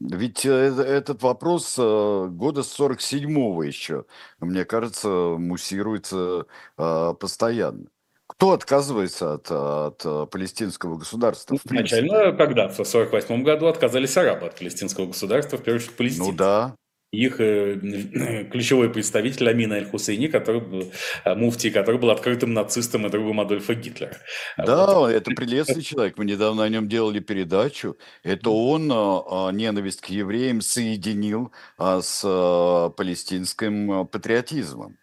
[0.00, 4.04] ведь э, этот вопрос э, года с 47-го еще,
[4.40, 7.86] мне кажется, муссируется постоянно.
[8.26, 11.56] Кто отказывается от, от палестинского государства?
[11.64, 12.68] Ну, изначально, когда?
[12.68, 16.30] В 1948 году отказались арабы от палестинского государства, в первую очередь палестинцы.
[16.30, 16.74] Ну да,
[17.14, 20.90] их э, ключевой представитель Амин Аль-Хусейни, который
[21.24, 24.16] э, муфтий, который был открытым нацистом и другом Адольфа Гитлера.
[24.56, 25.10] Да, вот.
[25.10, 26.18] это прелестный человек.
[26.18, 27.96] Мы недавно о нем делали передачу.
[28.22, 34.96] Это он а, ненависть к евреям соединил с палестинским патриотизмом.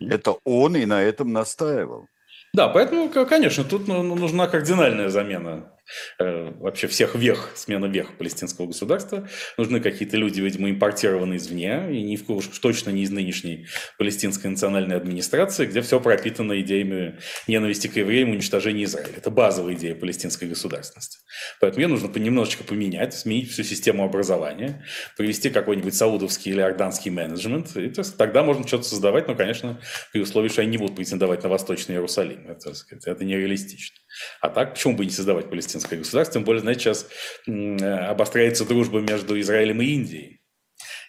[0.00, 2.06] Это он и на этом настаивал.
[2.52, 5.70] Да, поэтому, конечно, тут ну, нужна кардинальная замена
[6.18, 9.28] Э, вообще всех вех, смена вех палестинского государства.
[9.56, 14.50] Нужны какие-то люди, видимо, импортированные извне, и ни в уж точно не из нынешней палестинской
[14.50, 19.14] национальной администрации, где все пропитано идеями ненависти к евреям и уничтожения Израиля.
[19.16, 21.18] Это базовая идея палестинской государственности.
[21.60, 24.84] Поэтому ее нужно немножечко поменять, сменить всю систему образования,
[25.16, 29.80] привести какой-нибудь саудовский или орданский менеджмент, и то есть, тогда можно что-то создавать, но, конечно,
[30.12, 32.46] при условии, что они не будут претендовать на Восточный Иерусалим.
[32.48, 33.96] Это, сказать, это нереалистично.
[34.40, 36.34] А так, почему бы не создавать палестинское государство?
[36.34, 37.06] Тем более, знаете, сейчас
[37.46, 40.38] обостряется дружба между Израилем и Индией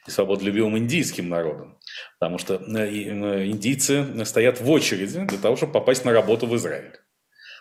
[0.08, 1.78] и свободолюбивым индийским народом.
[2.20, 6.56] Потому что э, э, индийцы стоят в очереди для того, чтобы попасть на работу в
[6.56, 6.98] Израиль.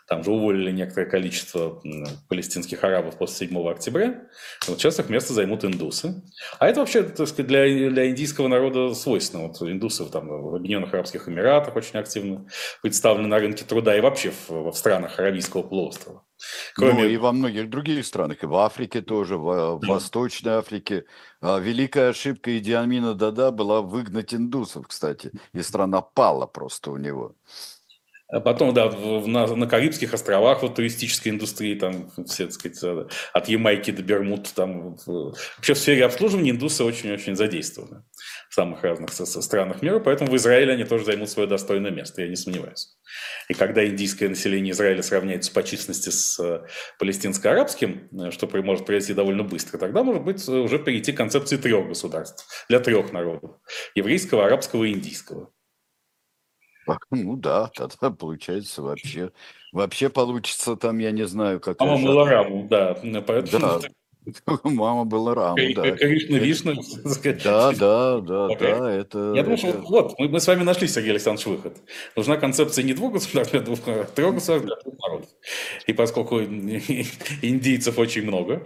[0.08, 1.82] Там же уволили некоторое количество
[2.28, 4.22] палестинских арабов после 7 октября.
[4.66, 6.22] Вот сейчас их место займут индусы.
[6.58, 9.48] А это вообще, так сказать, для, для индийского народа свойственно.
[9.48, 12.46] Вот индусы там, в Объединенных Арабских Эмиратах очень активно
[12.80, 16.24] представлены на рынке труда и вообще в, в странах Аравийского полуострова.
[16.74, 17.02] Кроме...
[17.02, 21.04] Ну и во многих других странах, и в Африке тоже, в, в Восточной Африке.
[21.42, 27.34] А, великая ошибка Идиамина Дада была выгнать индусов, кстати, и страна пала просто у него.
[28.30, 33.48] А потом, да, на, на Карибских островах вот туристической индустрии, там все, так сказать, от
[33.48, 38.04] Ямайки до Бермуд, там вообще в сфере обслуживания индусы очень-очень задействованы
[38.50, 42.28] в самых разных странах мира, поэтому в Израиле они тоже займут свое достойное место, я
[42.28, 42.98] не сомневаюсь.
[43.48, 46.66] И когда индийское население Израиля сравняется по численности с э,
[46.98, 51.88] палестинско-арабским, э, что может произойти довольно быстро, тогда, может быть, уже перейти к концепции трех
[51.88, 53.52] государств для трех народов–
[53.94, 55.50] еврейского, арабского и индийского.
[57.11, 59.31] Ну да, тогда получается вообще,
[59.72, 61.81] вообще получится там, я не знаю, как.
[61.81, 62.96] Мама была раму, да,
[63.27, 63.81] поэтому.
[63.81, 63.88] Да,
[64.64, 65.90] Мама была раму, да.
[65.92, 66.74] Кришна, Вишна.
[67.44, 69.32] Да, да, да, да, это...
[69.34, 71.76] Я думаю, что вот, мы, мы с вами нашли, Сергей Александрович, выход.
[72.16, 75.28] Нужна концепция не двух государств, а двух, а трех государств для двух народов.
[75.86, 76.40] И поскольку
[77.42, 78.62] индийцев очень много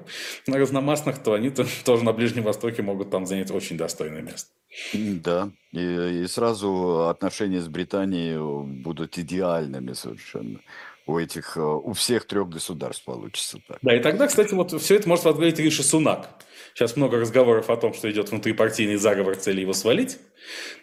[0.46, 4.50] разномастных, то они тоже на Ближнем Востоке могут там занять очень достойное место.
[4.94, 8.38] Да, и, и сразу отношения с Британией
[8.82, 10.60] будут идеальными совершенно.
[11.06, 13.78] У этих, у всех трех государств получится так.
[13.82, 16.28] Да, и тогда, кстати, вот все это может возглавить Риши Сунак.
[16.74, 20.18] Сейчас много разговоров о том, что идет внутрипартийный заговор цели его свалить.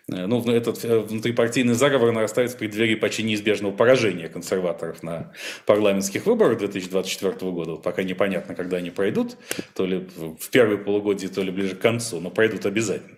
[0.07, 5.33] Э, ну, этот э, внутрипартийный заговор нарастает в преддверии почти неизбежного поражения консерваторов на
[5.65, 7.75] парламентских выборах 2024 года.
[7.75, 9.37] Пока непонятно, когда они пройдут,
[9.73, 13.17] то ли в первые полугодие, то ли ближе к концу, но пройдут обязательно.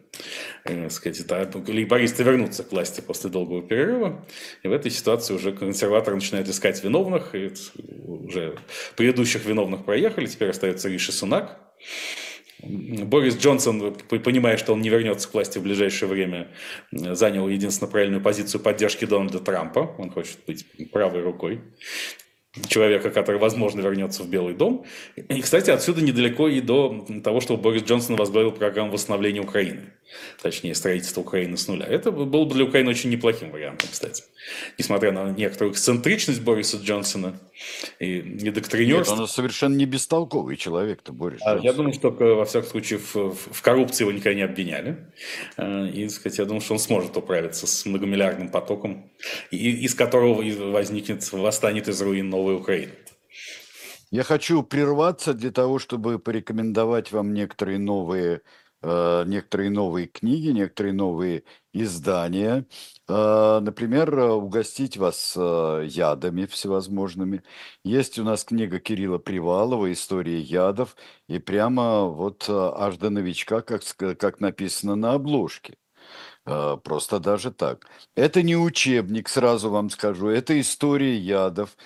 [0.63, 4.25] Э, сказать, это, лейбористы вернутся к власти после долгого перерыва,
[4.63, 7.51] и в этой ситуации уже консерваторы начинают искать виновных, и
[8.05, 8.55] уже
[8.95, 11.59] предыдущих виновных проехали, теперь остается Риши Сунак,
[12.63, 16.47] Борис Джонсон, понимая, что он не вернется к власти в ближайшее время,
[16.91, 19.95] занял единственно правильную позицию поддержки Дональда Трампа.
[19.97, 21.61] Он хочет быть правой рукой
[22.67, 24.85] человека, который, возможно, вернется в Белый дом.
[25.15, 29.93] И, кстати, отсюда недалеко и до того, что Борис Джонсон возглавил программу восстановления Украины.
[30.41, 31.85] Точнее, строительство Украины с нуля.
[31.85, 34.23] Это было бы для Украины очень неплохим вариантом, кстати.
[34.77, 37.39] Несмотря на некоторую эксцентричность Бориса Джонсона
[37.99, 39.13] и недоктринерство.
[39.13, 43.33] Нет, он совершенно не бестолковый человек-то, Борис а, Я думаю, что, во всяком случае, в,
[43.33, 44.97] в коррупции его никогда не обвиняли.
[45.57, 49.11] А, и, сказать, я думаю, что он сможет управиться с многомиллиардным потоком,
[49.51, 52.91] из которого возникнет, восстанет из руин новая Украина.
[54.11, 58.39] Я хочу прерваться для того, чтобы порекомендовать вам некоторые новые, э,
[58.83, 62.65] некоторые новые книги, некоторые новые издания.
[63.07, 67.43] Э, например, угостить вас э, ядами всевозможными.
[67.83, 70.95] Есть у нас книга Кирилла Привалова «История ядов»,
[71.27, 73.83] и прямо вот э, аж до новичка, как,
[74.17, 75.77] как написано на обложке.
[76.45, 77.87] Э, просто даже так.
[78.15, 81.77] Это не учебник, сразу вам скажу, это история ядов.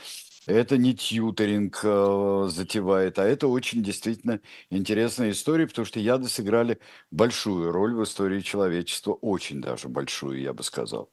[0.48, 6.80] Это не тьютеринг э, затевает, а это очень действительно интересная история, потому что яды сыграли
[7.10, 11.10] большую роль в истории человечества, очень даже большую, я бы сказал.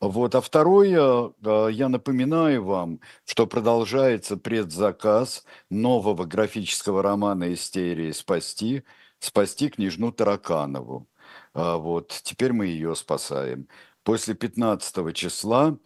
[0.00, 0.34] Вот.
[0.34, 8.82] А второе, э, я напоминаю вам, что продолжается предзаказ нового графического романа «Истерии спасти»,
[9.18, 11.08] «Спасти княжну Тараканову».
[11.54, 13.68] А вот, теперь мы ее спасаем
[14.08, 15.78] после 15 числа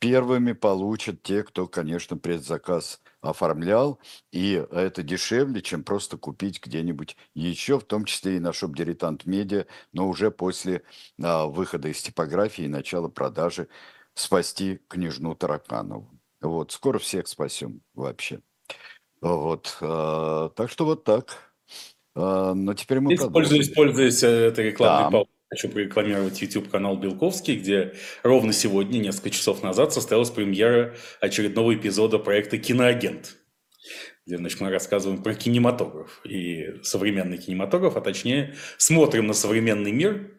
[0.00, 3.98] первыми получат те, кто, конечно, предзаказ оформлял,
[4.32, 9.24] и это дешевле, чем просто купить где-нибудь еще, в том числе и на шоп Дилетант
[9.24, 9.64] Медиа,
[9.94, 10.82] но уже после
[11.22, 13.66] а, выхода из типографии и начала продажи
[14.12, 16.10] спасти княжну Тараканову.
[16.42, 18.42] Вот, скоро всех спасем вообще.
[19.22, 21.54] Вот, а, так что вот так.
[22.14, 25.39] А, но теперь мы Используясь, пользуясь э, этой рекламной да.
[25.50, 32.56] Хочу прорекламировать YouTube-канал Белковский, где ровно сегодня, несколько часов назад, состоялась премьера очередного эпизода проекта
[32.56, 33.36] «Киноагент»,
[34.26, 40.30] где значит, мы рассказываем про кинематограф и современный кинематограф, а точнее смотрим на современный мир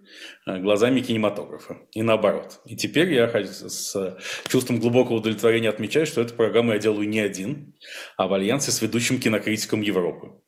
[0.48, 2.62] э, глазами кинематографа и наоборот.
[2.64, 7.76] И теперь я с чувством глубокого удовлетворения отмечаю, что эту программу я делаю не один,
[8.16, 10.41] а в альянсе с ведущим кинокритиком Европы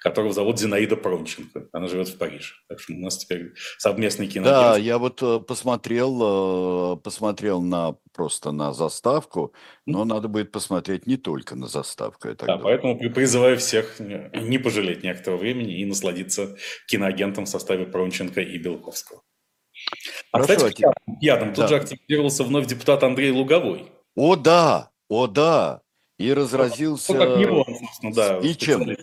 [0.00, 1.68] которого зовут Зинаида Пронченко.
[1.72, 2.54] Она живет в Париже.
[2.68, 4.74] Так что у нас теперь совместный киноагент.
[4.74, 9.52] Да, я вот э, посмотрел, э, посмотрел на просто на заставку,
[9.86, 12.28] но надо будет посмотреть не только на заставку.
[12.28, 12.62] Я да, думаю.
[12.62, 19.22] поэтому призываю всех не пожалеть некоторого времени и насладиться киноагентом в составе Пронченко и Белковского.
[20.32, 21.48] А, Хорошо, кстати, к ядам.
[21.54, 21.68] Тут да.
[21.68, 23.92] же активировался вновь депутат Андрей Луговой.
[24.16, 25.82] О, да, о, да.
[26.18, 28.96] И разразился ну, как не он, собственно, да, спичем.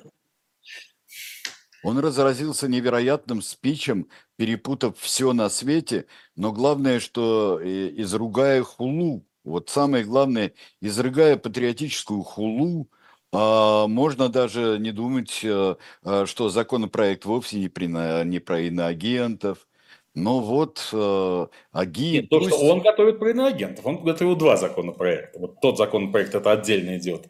[1.84, 9.70] Он разразился невероятным спичем, перепутав все на свете, но главное, что э, изругая хулу, вот
[9.70, 12.88] самое главное, изрыгая патриотическую хулу,
[13.34, 19.68] а, можно даже не думать, э, э, что законопроект вовсе не, при, не про иноагентов,
[20.14, 21.48] но вот э.
[21.96, 25.40] Нет, то, что он готовит про иноагентов, он готовил два законопроекта.
[25.40, 27.30] Вот тот законопроект, это отдельно идет,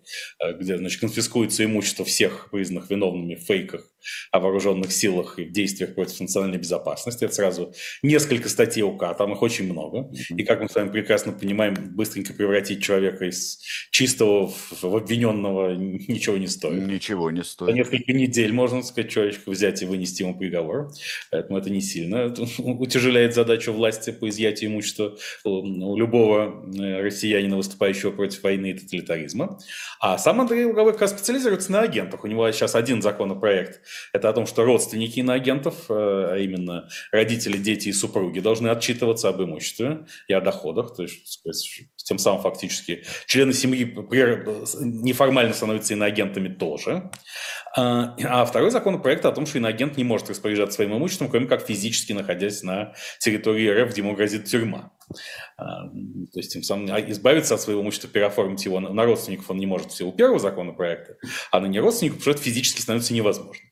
[0.59, 3.87] где, значит, конфискуется имущество всех признанных виновными в фейках
[4.31, 7.25] о вооруженных силах и в действиях против национальной безопасности.
[7.25, 10.09] Это сразу несколько статей УК, там их очень много.
[10.29, 13.59] И, как мы с вами прекрасно понимаем, быстренько превратить человека из
[13.91, 16.87] чистого в обвиненного ничего не стоит.
[16.87, 17.69] Ничего не стоит.
[17.69, 20.91] За несколько недель можно, сказать, человечка взять и вынести ему приговор.
[21.29, 22.33] Поэтому это не сильно
[22.79, 29.59] утяжеляет задачу власти по изъятию имущества у любого э, россиянина, выступающего против войны и тоталитаризма.
[29.99, 32.23] А сам Андрей Луговой как раз специализируется на агентах.
[32.23, 33.81] У него сейчас один законопроект
[34.13, 39.29] это о том, что родственники иноагентов, э, а именно родители, дети и супруги, должны отчитываться
[39.29, 40.95] об имуществе и о доходах.
[40.95, 41.41] То есть,
[42.11, 47.09] тем самым фактически члены семьи неформально становятся иноагентами тоже.
[47.73, 51.65] А, а второй законопроект о том, что иноагент не может распоряжаться своим имуществом, кроме как
[51.65, 54.91] физически находясь на территории РФ, где ему грозит тюрьма.
[55.55, 59.65] А, то есть тем самым избавиться от своего имущества, переоформить его на родственников он не
[59.65, 61.15] может в силу первого законопроекта,
[61.49, 63.70] а на неродственников, потому что это физически становится невозможно.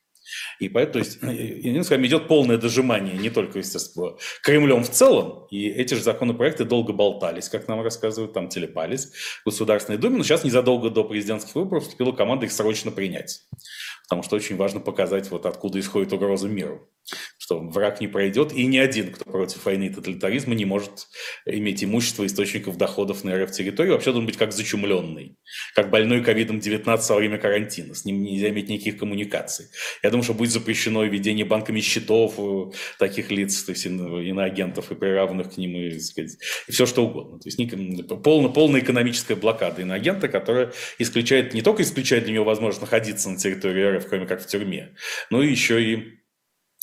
[0.58, 5.46] И поэтому, то есть, иными словами, идет полное дожимание не только, естественно, Кремлем в целом,
[5.50, 9.12] и эти же законопроекты долго болтались, как нам рассказывают, там телепались
[9.42, 13.42] в Государственной Думе, но сейчас незадолго до президентских выборов вступила команда их срочно принять
[14.10, 16.88] потому что очень важно показать, вот откуда исходит угроза миру,
[17.50, 21.08] что враг не пройдет, и ни один, кто против войны и тоталитаризма, не может
[21.46, 25.36] иметь имущество источников доходов на РФ-территории, вообще должен быть как зачумленный,
[25.74, 29.66] как больной ковидом-19 во время карантина, с ним нельзя иметь никаких коммуникаций.
[30.02, 32.36] Я думаю, что будет запрещено ведение банками счетов
[33.00, 37.40] таких лиц, то есть иноагентов и приравных к ним, и, и все что угодно.
[37.40, 37.58] То есть
[38.22, 43.38] полная, полная экономическая блокада иноагента, которая исключает, не только исключает для него возможность находиться на
[43.38, 44.94] территории РФ, кроме как в тюрьме,
[45.30, 46.19] но еще и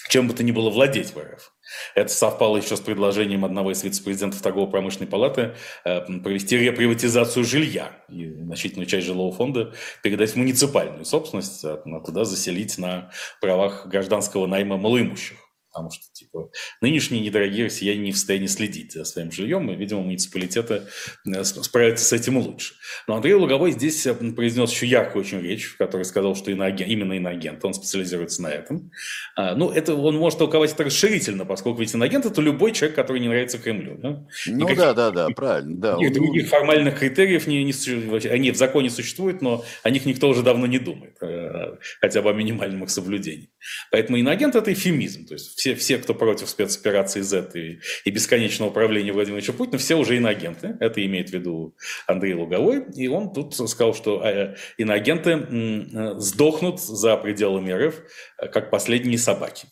[0.10, 1.54] чем бы то ни было владеть в РФ.
[1.96, 8.30] Это совпало еще с предложением одного из вице-президентов торгово-промышленной палаты э, провести реприватизацию жилья и
[8.32, 14.78] значительную часть жилого фонда передать в муниципальную собственность, а туда заселить на правах гражданского найма
[14.78, 16.50] малоимущих потому что типа,
[16.82, 20.84] нынешние недорогие россияне не в состоянии следить за своим жильем, и, видимо, муниципалитеты
[21.26, 22.76] э, справятся с этим лучше.
[23.08, 26.90] Но Андрей Луговой здесь э, произнес еще яркую очень речь, в которой сказал, что иноагент,
[26.90, 28.92] именно иноагент, он специализируется на этом.
[29.36, 33.20] А, ну, это он может толковать это расширительно, поскольку ведь иноагент– это любой человек, который
[33.20, 33.98] не нравится Кремлю.
[33.98, 34.26] Да?
[34.48, 35.78] Ну Никаких, да, да, да, правильно.
[35.78, 35.96] Да.
[35.98, 40.44] Никаких других формальных критериев не, не, они в законе существуют, но о них никто уже
[40.44, 43.50] давно не думает, э, хотя бы о минимальном их соблюдении.
[43.92, 48.70] Поэтому иноагент– это эфемизм, то есть все, все, кто против спецоперации Z и, и бесконечного
[48.70, 50.78] управления Владимира Путина, все уже иноагенты.
[50.80, 51.76] Это имеет в виду
[52.08, 52.86] Андрей Луговой.
[52.96, 57.96] И он тут сказал, что э, иноагенты э, сдохнут за пределами РФ,
[58.38, 59.68] э, как последние собаки.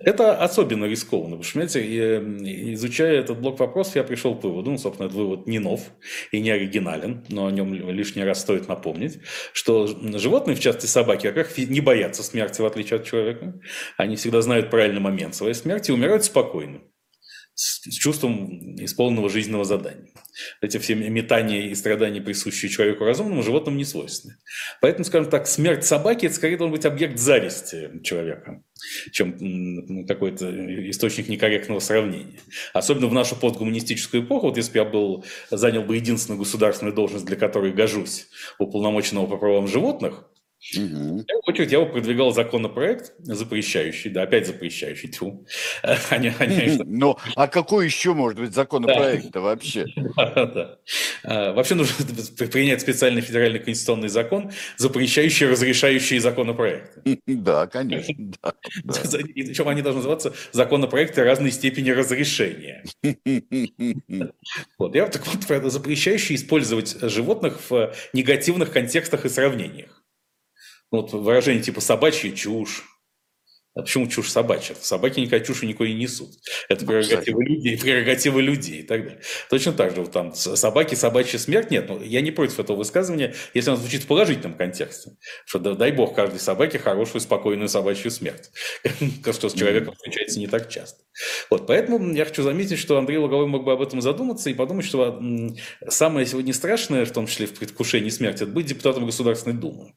[0.00, 5.06] Это особенно рискованно, потому понимаете, изучая этот блок вопросов, я пришел к выводу, ну, собственно,
[5.06, 5.80] этот вывод не нов
[6.32, 9.20] и не оригинален, но о нем лишний раз стоит напомнить,
[9.52, 13.60] что животные, в частности собаки, во-первых, не боятся смерти, в отличие от человека.
[13.96, 16.80] Они всегда знают правильный момент своей смерти и умирают спокойно
[17.60, 20.08] с, чувством исполненного жизненного задания.
[20.62, 24.36] Эти все метания и страдания, присущие человеку разумному, животным не свойственны.
[24.80, 28.62] Поэтому, скажем так, смерть собаки– это скорее должен быть объект зависти человека,
[29.12, 30.48] чем какой-то
[30.90, 32.40] источник некорректного сравнения.
[32.72, 37.26] Особенно в нашу постгуманистическую эпоху, вот если бы я был, занял бы единственную государственную должность,
[37.26, 40.29] для которой гожусь, уполномоченного по правам животных,
[40.76, 41.24] Угу.
[41.56, 45.46] Я его продвигал законопроект, запрещающий, да, опять запрещающий, тьфу.
[46.10, 49.40] Они, они, ну, а какой еще может быть законопроект да.
[49.40, 49.86] вообще?
[50.16, 50.78] Да,
[51.24, 51.94] а, Вообще нужно
[52.52, 57.20] принять специальный федеральный конституционный закон, запрещающий разрешающие законопроекты.
[57.26, 58.14] Да, конечно.
[58.18, 58.52] Да,
[58.84, 58.94] да.
[59.34, 62.84] Причем они должны называться законопроекты разной степени разрешения.
[64.78, 69.99] Вот, я так вот запрещающий использовать животных в негативных контекстах и сравнениях.
[70.90, 72.84] Ну, вот выражение типа «собачья чушь».
[73.76, 74.74] А почему чушь собачья?
[74.80, 76.30] Собаки никакой чуши никакой не несут.
[76.68, 79.20] Это прерогатива людей, прерогатива людей и так далее.
[79.48, 83.32] Точно так же, вот там собаки, собачья смерть, нет, ну, я не против этого высказывания,
[83.54, 85.12] если оно звучит в положительном контексте.
[85.46, 88.50] Что дай бог каждой собаке хорошую, спокойную собачью смерть.
[89.32, 91.04] Что с человеком встречается не так часто.
[91.48, 94.86] Вот, поэтому я хочу заметить, что Андрей Луговой мог бы об этом задуматься и подумать,
[94.86, 95.20] что
[95.88, 99.92] самое сегодня страшное, в том числе в предвкушении смерти, это быть депутатом Государственной Думы.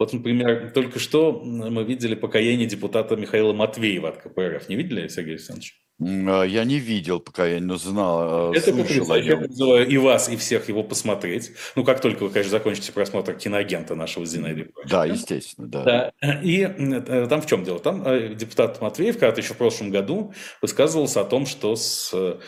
[0.00, 4.66] Вот, например, только что мы видели покаяние депутата Михаила Матвеева от КПРФ.
[4.70, 5.78] Не видели, Сергей Александрович?
[6.00, 9.28] А, я не видел покаяние, но знал, а, Это потрясающе.
[9.28, 11.52] Я призываю и вас, и всех его посмотреть.
[11.76, 14.70] Ну, как только вы, конечно, закончите просмотр киноагента нашего Зинаиды.
[14.88, 16.12] Да, естественно, да.
[16.22, 16.40] да.
[16.42, 17.78] И э, там в чем дело?
[17.78, 20.32] Там э, депутат Матвеев, когда-то еще в прошлом году,
[20.62, 22.38] высказывался о том, что с э,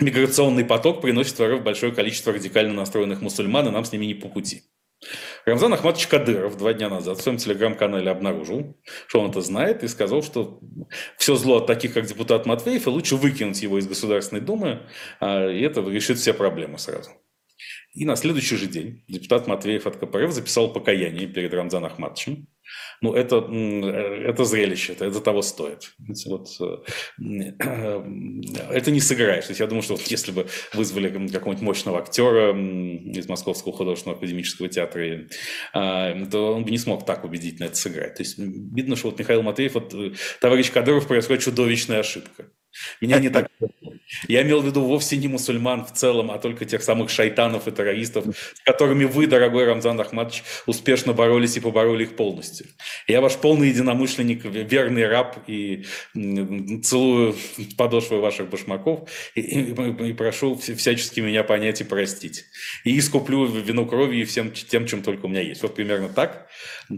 [0.00, 4.14] миграционный поток приносит в РФ большое количество радикально настроенных мусульман, и нам с ними не
[4.14, 4.64] по пути.
[5.46, 9.88] Рамзан Ахматович Кадыров два дня назад в своем телеграм-канале обнаружил, что он это знает, и
[9.88, 10.60] сказал, что
[11.16, 14.86] все зло от таких, как депутат Матвеев, и лучше выкинуть его из Государственной Думы,
[15.18, 17.10] а, и это решит все проблемы сразу.
[17.92, 22.46] И на следующий же день депутат Матвеев от КПРФ записал покаяние перед Рамзаном Ахматовичем,
[23.00, 25.92] ну, это, это зрелище, это, это того стоит.
[26.26, 27.52] Вот, э,
[28.70, 29.46] это не сыграешь.
[29.46, 34.18] То есть я думаю, что вот если бы вызвали какого-нибудь мощного актера из Московского художественного
[34.18, 35.26] академического театра,
[35.72, 38.16] а, то он бы не смог так убедительно это сыграть.
[38.16, 42.50] То есть видно, что вот Михаил Матвеев, вот, э, товарищ Кадыров, происходит чудовищная ошибка.
[43.00, 43.48] Меня не так...
[44.28, 47.70] Я имел в виду вовсе не мусульман в целом, а только тех самых шайтанов и
[47.70, 52.66] террористов, с которыми вы, дорогой Рамзан Ахматович, успешно боролись и побороли их полностью.
[53.06, 55.84] Я ваш полный единомышленник, верный раб, и
[56.82, 57.36] целую
[57.76, 62.44] подошвы ваших башмаков, и, и, и прошу всячески меня понять и простить.
[62.84, 65.62] И искуплю вину крови и всем тем, чем только у меня есть.
[65.62, 66.48] Вот примерно так.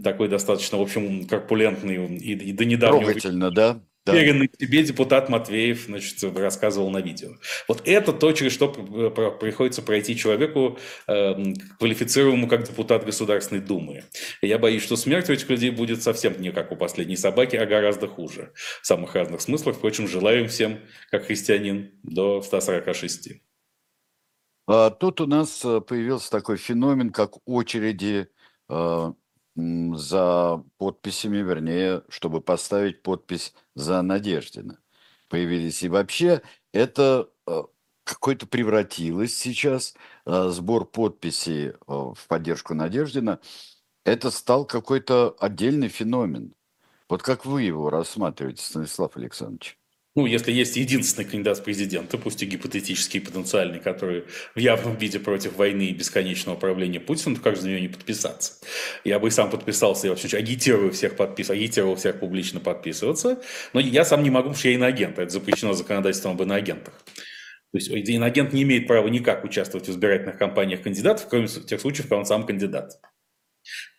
[0.03, 3.05] Такой достаточно, в общем, корпулентный и, и до недавнего...
[3.05, 3.81] Трогательно, да?
[4.05, 4.11] Да.
[4.11, 7.37] Уверенный в себе депутат Матвеев значит, рассказывал на видео.
[7.69, 10.77] Вот это то, через что приходится пройти человеку,
[11.07, 14.03] э, квалифицируемому как депутат Государственной Думы.
[14.41, 17.65] Я боюсь, что смерть у этих людей будет совсем не как у последней собаки, а
[17.65, 18.51] гораздо хуже.
[18.81, 19.77] В самых разных смыслах.
[19.77, 20.79] Впрочем, желаю им всем,
[21.09, 23.41] как христианин, до 146.
[24.67, 28.27] А, тут у нас э, появился такой феномен, как очереди
[29.55, 34.79] за подписями, вернее, чтобы поставить подпись за Надеждина.
[35.29, 35.83] Появились.
[35.83, 36.41] И вообще
[36.71, 37.63] это э,
[38.03, 39.95] какой-то превратилось сейчас,
[40.25, 43.39] э, сбор подписей э, в поддержку Надеждина,
[44.05, 46.55] это стал какой-то отдельный феномен.
[47.09, 49.77] Вот как вы его рассматриваете, Станислав Александрович?
[50.15, 54.95] Ну, если есть единственный кандидат в президенты, пусть и гипотетический, и потенциальный, который в явном
[54.95, 58.53] виде против войны и бесконечного правления Путина, то как же за нее не подписаться?
[59.03, 63.41] Я бы и сам подписался, я вообще агитирую всех подписывать, агитировал всех публично подписываться,
[63.73, 66.93] но я сам не могу, потому что я иноагент, это запрещено законодательством об иноагентах.
[67.71, 72.03] То есть иноагент не имеет права никак участвовать в избирательных кампаниях кандидатов, кроме тех случаев,
[72.03, 72.99] когда он сам кандидат.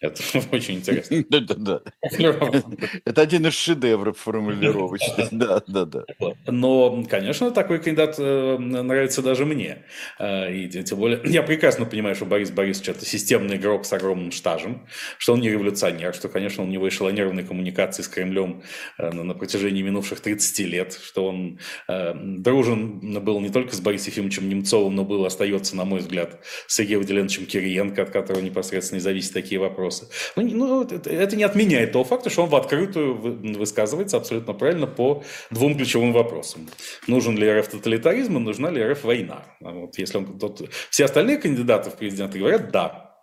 [0.01, 0.23] Это
[0.53, 1.25] очень интересно.
[1.29, 1.81] Да-да-да.
[3.05, 5.29] Это один из шедевров формулировочных.
[5.31, 6.05] Да, да, да.
[6.47, 9.85] Но, конечно, такой кандидат э, нравится даже мне.
[10.19, 14.31] Э, и тем более, я прекрасно понимаю, что Борис Борисович это системный игрок с огромным
[14.31, 14.87] штажем,
[15.19, 18.63] что он не революционер, что, конечно, он не эшелонированной коммуникации с Кремлем
[18.99, 24.49] э, на протяжении минувших 30 лет, что он дружен был не только с Борисом Ефимовичем
[24.49, 29.03] Немцовым, но был, остается, на мой взгляд, с Сергеем Владимировичем Кириенко, от которого непосредственно и
[29.03, 29.94] зависит такие вопросы.
[30.37, 33.15] Ну, ну это, это не отменяет того факта, что он в открытую
[33.59, 36.69] высказывается абсолютно правильно по двум ключевым вопросам.
[37.07, 39.45] Нужен ли РФ тоталитаризм и нужна ли РФ война?
[39.63, 43.14] А вот если он, тот, все остальные кандидаты в президенты говорят «да».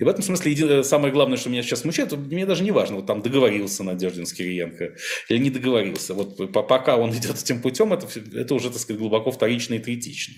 [0.00, 2.96] И в этом смысле э, самое главное, что меня сейчас смущает, мне даже не важно,
[2.96, 4.94] вот там договорился Надеждин с Кириенко
[5.28, 6.14] или не договорился.
[6.14, 10.34] Вот пока он идет этим путем, это, это уже, так сказать, глубоко вторично и третично.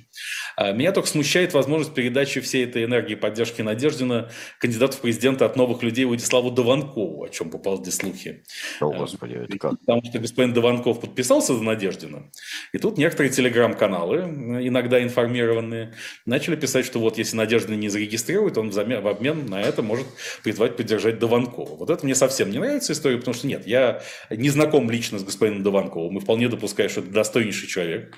[0.57, 5.55] А меня только смущает возможность передачи всей этой энергии поддержки Надеждина кандидату в президенты от
[5.55, 8.43] новых людей Владиславу Дованкову, о чем попал здесь слухи.
[8.81, 9.79] О, Господи, это как?
[9.79, 12.31] Потому что господин Дованков подписался за Надеждина,
[12.73, 14.23] и тут некоторые телеграм-каналы,
[14.67, 15.95] иногда информированные,
[16.27, 20.07] начали писать, что вот если Надеждина не зарегистрирует, он в обмен на это может
[20.43, 21.77] призвать поддержать Дованкова.
[21.77, 25.25] Вот это мне совсем не нравится история, потому что нет, я не знаком лично с
[25.25, 28.15] господином Дованковым и вполне допускаю, что это достойнейший человек,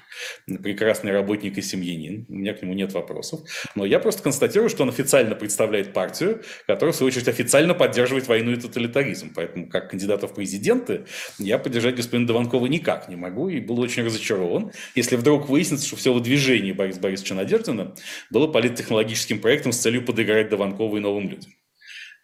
[0.63, 3.41] прекрасный работник и семьянин, у меня к нему нет вопросов.
[3.75, 8.29] Но я просто констатирую, что он официально представляет партию, которая, в свою очередь, официально поддерживает
[8.29, 9.33] войну и тоталитаризм.
[9.35, 11.05] Поэтому, как кандидата в президенты,
[11.39, 15.97] я поддержать господина Дованкова никак не могу и был очень разочарован, если вдруг выяснится, что
[15.97, 17.95] все выдвижение Бориса Борисовича Надеждина
[18.31, 21.53] было политтехнологическим проектом с целью подыграть Дованкову и новым новым людям.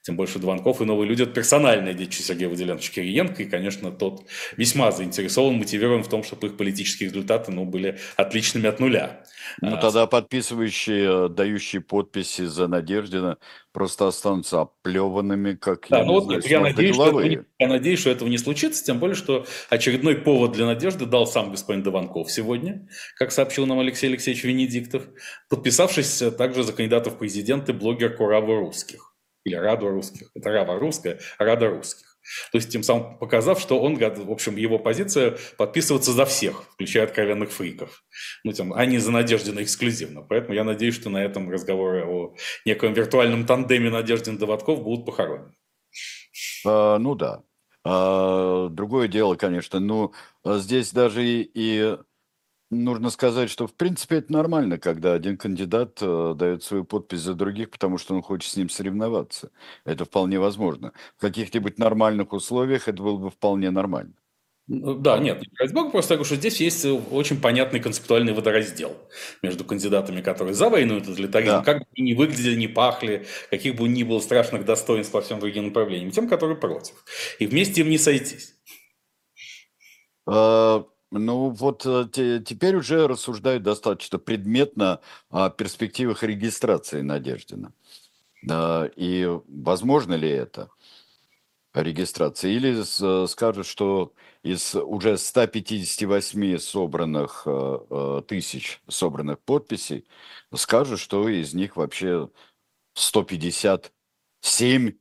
[0.03, 4.25] Тем больше Дованков и новые люди– это персональные дети Сергея Владимировича Кириенко, и, конечно, тот
[4.57, 9.25] весьма заинтересован, мотивирован в том, чтобы их политические результаты ну, были отличными от нуля.
[9.61, 13.37] Ну, а, тогда подписывающие, дающие подписи за Надеждина
[13.73, 18.11] просто останутся оплеванными, как да, я, ну, знаю, я, надеюсь, что этого, я надеюсь, что
[18.11, 22.89] этого не случится, тем более, что очередной повод для надежды дал сам господин Дованков сегодня,
[23.19, 25.03] как сообщил нам Алексей Алексеевич Венедиктов,
[25.51, 29.10] подписавшись также за кандидатов в президенты блогер Курава Русских
[29.45, 30.31] или Рада русских.
[30.35, 32.11] Это Рава русская, Рада русских.
[32.53, 37.05] То есть тем самым показав, что он, в общем, его позиция подписываться за всех, включая
[37.05, 38.05] откровенных фриков.
[38.45, 40.23] Ну, тем, а не за Надеждина эксклюзивно.
[40.23, 42.35] Поэтому я надеюсь, что на этом разговоры о
[42.65, 45.55] неком виртуальном тандеме Надеждин-Доводков будут похоронены.
[46.67, 47.43] А, ну да.
[47.85, 50.13] А, другое дело, конечно, ну
[50.45, 51.97] здесь даже и, и
[52.71, 57.35] Нужно сказать, что в принципе это нормально, когда один кандидат э, дает свою подпись за
[57.35, 59.51] других, потому что он хочет с ним соревноваться.
[59.85, 60.93] Это вполне возможно.
[61.17, 64.13] В каких-нибудь нормальных условиях это было бы вполне нормально.
[64.73, 68.33] Ну, да, нет, не ради бога, просто говорю, что здесь есть э, очень понятный концептуальный
[68.33, 68.97] водораздел
[69.43, 71.63] между кандидатами, которые за войну и тоталитаризм, да.
[71.65, 75.41] как бы они ни выглядели, не пахли, каких бы ни было страшных достоинств по всем
[75.41, 76.95] другим направлениям, тем, которые против.
[77.41, 78.55] И вместе им не сойтись.
[81.11, 82.09] Ну вот э,
[82.45, 87.73] теперь уже рассуждают достаточно предметно о перспективах регистрации Надеждина.
[88.47, 90.71] И возможно ли это?
[91.75, 92.53] регистрации.
[92.53, 92.83] Или
[93.27, 100.07] скажут, что из уже 158 собранных э, э, тысяч собранных подписей,
[100.55, 102.29] скажут, что из них вообще
[102.95, 104.93] 157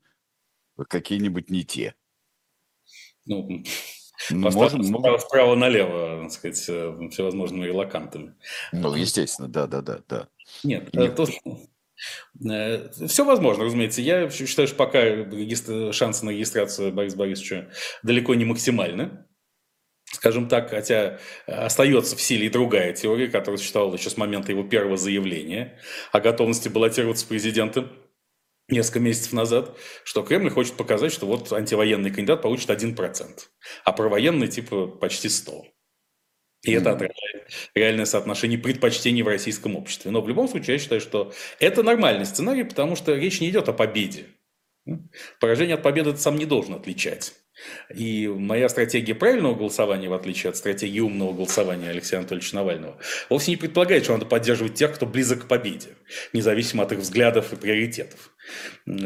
[0.88, 1.95] какие-нибудь не те.
[3.26, 3.64] Ну,
[4.30, 8.36] Ну, можем, справа, справа налево, так сказать, э, всевозможными релакантами.
[8.72, 10.28] ну, естественно, да, да, да, да.
[10.63, 11.15] Нет, Нет.
[11.15, 11.30] тут
[13.07, 14.01] все возможно, разумеется.
[14.01, 17.70] Я считаю, что пока регистр- шансы на регистрацию Бориса Борисовича
[18.03, 19.26] далеко не максимальны.
[20.05, 24.63] Скажем так, хотя остается в силе и другая теория, которая существовала еще с момента его
[24.63, 25.78] первого заявления
[26.11, 27.86] о готовности баллотироваться в президенты
[28.72, 33.39] несколько месяцев назад, что Кремль хочет показать, что вот антивоенный кандидат получит 1%,
[33.86, 35.63] а провоенный типа почти 100%.
[36.63, 40.11] И это отражает реальное соотношение предпочтений в российском обществе.
[40.11, 43.70] Но в любом случае я считаю, что это нормальный сценарий, потому что речь не идет
[43.70, 44.26] о победе.
[45.39, 47.34] Поражение от победы ты сам не должен отличать.
[47.93, 52.97] И моя стратегия правильного голосования, в отличие от стратегии умного голосования Алексея Анатольевича Навального,
[53.30, 55.89] вовсе не предполагает, что надо поддерживать тех, кто близок к победе,
[56.32, 58.32] независимо от их взглядов и приоритетов.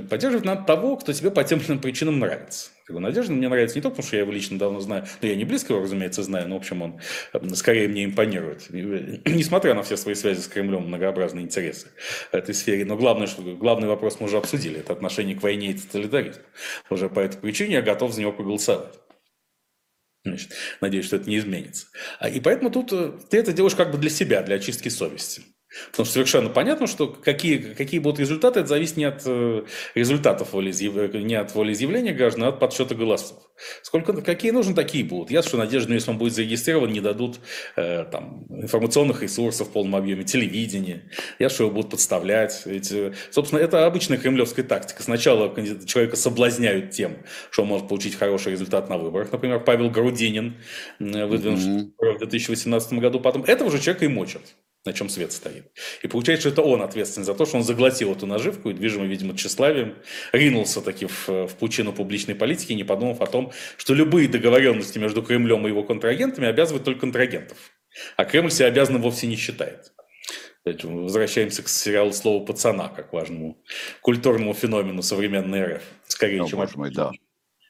[0.09, 2.69] Поддерживать надо того, кто тебе по тем или иным причинам нравится.
[2.85, 5.35] Как Надежда мне нравится не только потому, что я его лично давно знаю, но я
[5.35, 6.99] не близко его, разумеется, знаю, но, в общем, он
[7.55, 8.67] скорее мне импонирует.
[8.71, 11.87] Э, Несмотря на все свои связи с Кремлем, многообразные интересы
[12.31, 12.83] в этой сфере.
[12.83, 16.43] Но главное, что, главный вопрос мы уже обсудили, это отношение к войне и тоталитаризму.
[16.89, 18.99] Уже по этой причине я готов за него проголосовать.
[20.25, 21.87] Значит, надеюсь, что это не изменится.
[22.19, 25.43] А, И поэтому тут э, ты это делаешь как бы для себя, для очистки совести.
[25.91, 29.63] Потому что совершенно понятно, что какие, какие будут результаты, это зависит не от э,
[29.95, 31.13] результатов волеизъяв...
[31.13, 33.37] не от волеизъявления граждан, а от подсчета голосов.
[33.81, 35.31] Сколько, какие нужны, такие будут.
[35.31, 37.39] Я что надежда, если он будет зарегистрирован, не дадут
[37.75, 41.09] э, там, информационных ресурсов в полном объеме, телевидения.
[41.39, 42.63] Я что его будут подставлять.
[42.65, 45.03] Ведь, э, собственно, это обычная кремлевская тактика.
[45.03, 45.53] Сначала
[45.85, 47.17] человека соблазняют тем,
[47.51, 49.31] что он может получить хороший результат на выборах.
[49.31, 50.55] Например, Павел Грудинин,
[50.99, 51.93] э, выдвинувший Мгм.
[51.99, 53.19] в 2018 году.
[53.19, 54.41] Потом этого же человека и мочат
[54.85, 55.71] на чем свет стоит.
[56.01, 59.07] И получается, что это он ответственен за то, что он заглотил эту наживку и, движимый,
[59.07, 59.95] видимо, тщеславием,
[60.31, 65.23] ринулся таки в, в пучину публичной политики, не подумав о том, что любые договоренности между
[65.23, 67.57] Кремлем и его контрагентами обязывают только контрагентов.
[68.17, 69.93] А Кремль себя обязанным вовсе не считает.
[70.65, 73.61] Возвращаемся к сериалу «Слово пацана», как важному
[74.01, 75.83] культурному феномену современной РФ.
[76.07, 77.11] Скорее, Ну, чем мой, да.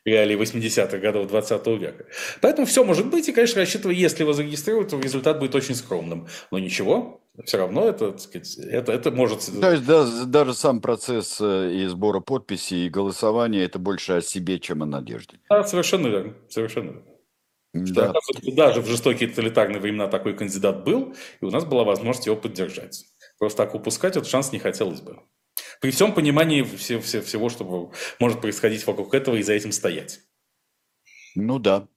[0.05, 2.05] Реалии 80-х годов 20 века.
[2.41, 6.27] Поэтому все может быть, и, конечно, рассчитывая, если его зарегистрируют, то результат будет очень скромным.
[6.51, 9.39] Но ничего, все равно это, так сказать, это, это может...
[9.59, 14.21] То есть да, даже сам процесс э, и сбора подписей, и голосования, это больше о
[14.21, 15.39] себе, чем о надежде.
[15.49, 17.03] Да, совершенно верно, совершенно верно.
[17.85, 18.09] Что, Да.
[18.11, 22.35] оказывается, даже в жестокие тоталитарные времена такой кандидат был, и у нас была возможность его
[22.35, 23.05] поддержать.
[23.39, 25.19] Просто так упускать этот шанс не хотелось бы.
[25.83, 30.21] При всем понимании все, все- всего, что может происходить вокруг этого, и за этим стоять.
[31.35, 31.89] Ну да.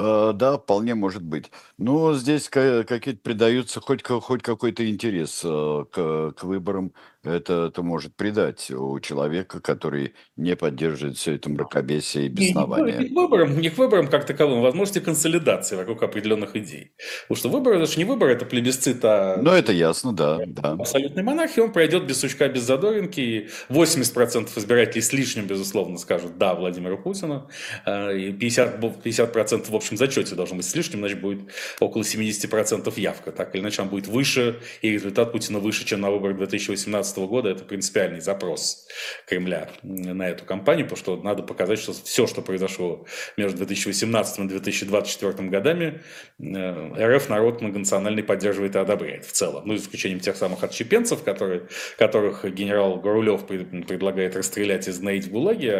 [0.00, 1.52] Э, Да, вполне может быть.
[1.76, 6.92] Но здесь ка- какие-то придаются хоть, хоть какой-то интерес э, к, к выборам.
[7.24, 12.36] Это, это может придать у человека, который не поддерживает все это мракобесие и Не, не
[12.36, 12.98] вы- беснование.
[12.98, 16.92] не к выборам, не к выборам как таковым, возможности консолидации вокруг определенных идей.
[17.22, 20.72] Потому что выборы, это же не выборы, это плебисцит, а Ну, это ясно, да, да.
[20.72, 26.38] абсолютной монархии, он пройдет без сучка, без задоринки, и 80% избирателей с лишним, безусловно, скажут
[26.38, 27.48] «да» Владимиру Путину,
[27.84, 31.40] а, и 50%, бу- 50% в общем зачете должно быть с лишним, значит, будет
[31.80, 36.10] около 70% явка, так или иначе, он будет выше, и результат Путина выше, чем на
[36.12, 38.86] выборах 2018 года, это принципиальный запрос
[39.26, 43.06] Кремля на эту кампанию, потому что надо показать, что все, что произошло
[43.36, 46.02] между 2018 и 2024 годами,
[46.38, 49.62] э, РФ народ многонациональный поддерживает и одобряет в целом.
[49.66, 55.30] Ну, исключением тех самых отщепенцев, которые, которых генерал Горулев пред- предлагает расстрелять и знаить в
[55.30, 55.72] ГУЛАГе,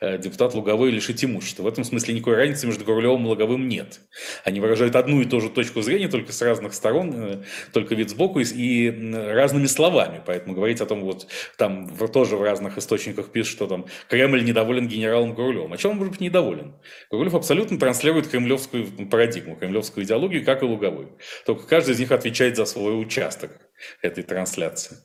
[0.00, 1.62] а э, депутат Луговой лишить имущества.
[1.64, 4.00] В этом смысле никакой разницы между Горулевым и Луговым нет.
[4.44, 8.10] Они выражают одну и ту же точку зрения, только с разных сторон, э, только вид
[8.10, 10.22] сбоку и, и разными словами.
[10.24, 14.88] Поэтому говорить о том, вот там тоже в разных источниках пишут, что там Кремль недоволен
[14.88, 15.72] генералом Горулевым.
[15.72, 16.74] А чем он может быть недоволен?
[17.10, 21.08] Горулев абсолютно транслирует кремлевскую парадигму, кремлевскую идеологию, как и Луговой.
[21.46, 23.52] Только каждый из них отвечает за свой участок
[24.00, 24.96] этой трансляции.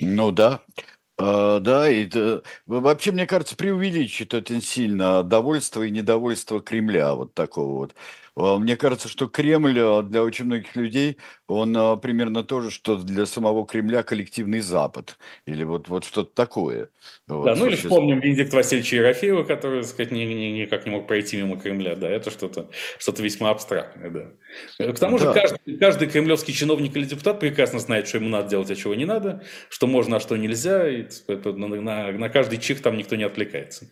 [0.00, 0.62] Ну да.
[1.16, 2.08] А, да, и
[2.66, 7.94] во- вообще, мне кажется, преувеличит очень сильно довольство и недовольство Кремля, вот такого вот.
[8.36, 12.70] А, Мне кажется, что Кремль а, для очень многих людей, он а, примерно то же,
[12.70, 15.18] что для самого Кремля коллективный Запад.
[15.46, 16.88] Или вот, вот что-то такое.
[17.28, 20.84] Вот, Да, ну или суще- вспомним Венедикта Васильевича Ерофеева, который, так сказать, ни- ни- никак
[20.84, 21.94] не мог пройти мимо Кремля.
[21.94, 24.10] Да, это что-то что весьма абстрактное,
[24.78, 24.92] да.
[24.92, 25.32] К тому же Да.
[25.34, 29.04] каждый, каждый кремлевский чиновник или депутат прекрасно знает, что ему надо делать, а чего не
[29.04, 30.88] надо, что можно, а что нельзя.
[30.88, 33.86] И на, на- на каждый чих там никто не отвлекается.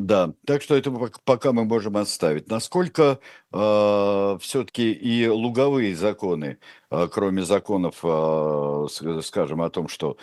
[0.00, 2.48] Да, так что это пок- пока мы можем оставить.
[2.48, 3.18] Насколько
[3.50, 6.58] все-таки и луговые законы,
[6.90, 8.86] э, кроме законов, э,
[9.22, 10.16] скажем, о том, что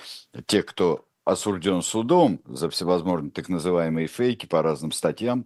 [0.45, 5.45] те, кто осужден судом за всевозможные так называемые фейки по разным статьям,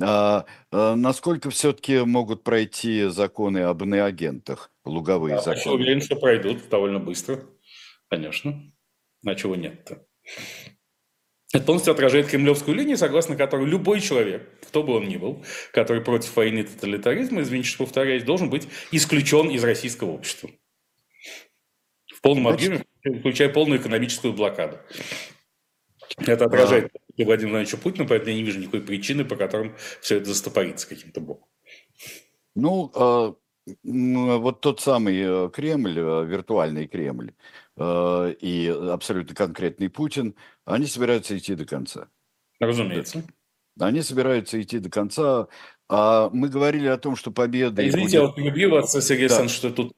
[0.00, 5.76] а, э, насколько все-таки могут пройти законы об иноагентах, луговые Я законы?
[5.76, 7.44] уверен, что пройдут довольно быстро.
[8.08, 8.70] Конечно.
[9.26, 10.06] А чего нет-то?
[11.54, 16.02] Это полностью отражает кремлевскую линию, согласно которой любой человек, кто бы он ни был, который
[16.02, 20.50] против войны и тоталитаризма, извините, что повторяюсь, должен быть исключен из российского общества.
[22.12, 22.84] В полном объеме,
[23.20, 24.78] включая полную экономическую блокаду.
[26.18, 30.26] Это отражает Владимира Владимировича Путина, поэтому я не вижу никакой причины, по которым все это
[30.26, 31.48] застопорится каким-то боком.
[32.56, 33.34] Ну, а,
[33.84, 37.32] вот тот самый э, Кремль, э, виртуальный Кремль
[37.76, 42.08] э, и абсолютно конкретный Путин, они собираются идти до конца.
[42.60, 43.24] Разумеется.
[43.78, 45.48] Они собираются идти до конца.
[45.88, 47.86] А мы говорили о том, что победа...
[47.86, 49.36] Извините, я вот перебью вас, Сергей Да.
[49.36, 49.92] Александрович, что тут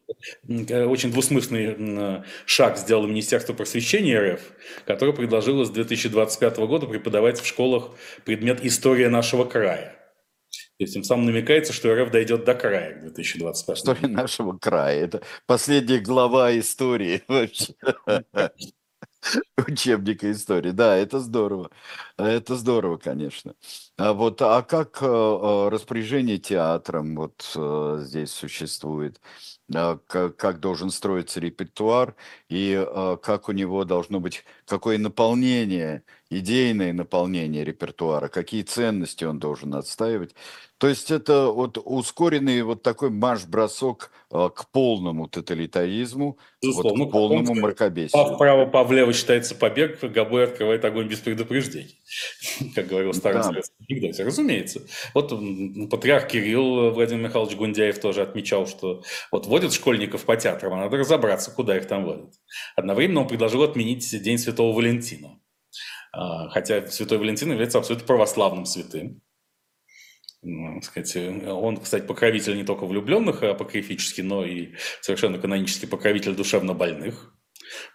[0.49, 4.41] э, очень двусмысленный м, шаг сделало Министерство просвещения РФ,
[4.85, 7.91] которое предложило с 2025 года преподавать в школах
[8.25, 9.96] предмет «История нашего края».
[10.79, 13.93] То есть тем самым намекается, что РФ дойдет до края к 2025 году.
[13.93, 15.05] История нашего края.
[15.05, 17.75] Это последняя глава истории вообще.
[19.57, 20.71] Учебника истории.
[20.71, 21.71] Да, это здорово.
[22.17, 23.55] Это здорово, конечно.
[23.97, 29.21] А вот, а как э, э, распоряжение театром вот э, здесь существует?
[29.75, 32.15] А Как, как должен строиться репертуар
[32.49, 32.87] и
[33.23, 40.37] как у него должно быть, какое наполнение, идейное наполнение репертуара, какие ценности он должен отстаивать.
[40.79, 47.13] То есть это вот ускоренный вот такой марш-бросок э, к полному тоталитаризму, Безусловно, вот к
[47.13, 48.35] полному он- мракобесию.
[48.35, 51.99] Вправо, пав влево считается побег, Габой открывает огонь без предупреждений,
[52.75, 53.61] как говорил старый Да.
[53.89, 54.23] анекдоте.
[54.25, 54.83] Разумеется.
[55.15, 55.33] Вот
[55.91, 59.03] патриарх Кирилл Владимир Михайлович Гундяев тоже отмечал, что
[59.33, 62.35] вот водят школьников по театрам, а надо разобраться, куда их там водят.
[62.77, 65.41] Одновременно он предложил отменить День Святого Валентина.
[66.13, 69.23] А, Хотя Святой Валентин является абсолютно православным святым.
[70.43, 76.35] Ну, сказать, э, Он, кстати, покровитель не только влюбленных апокрифически, но и совершенно канонический покровитель
[76.35, 77.33] душевно больных,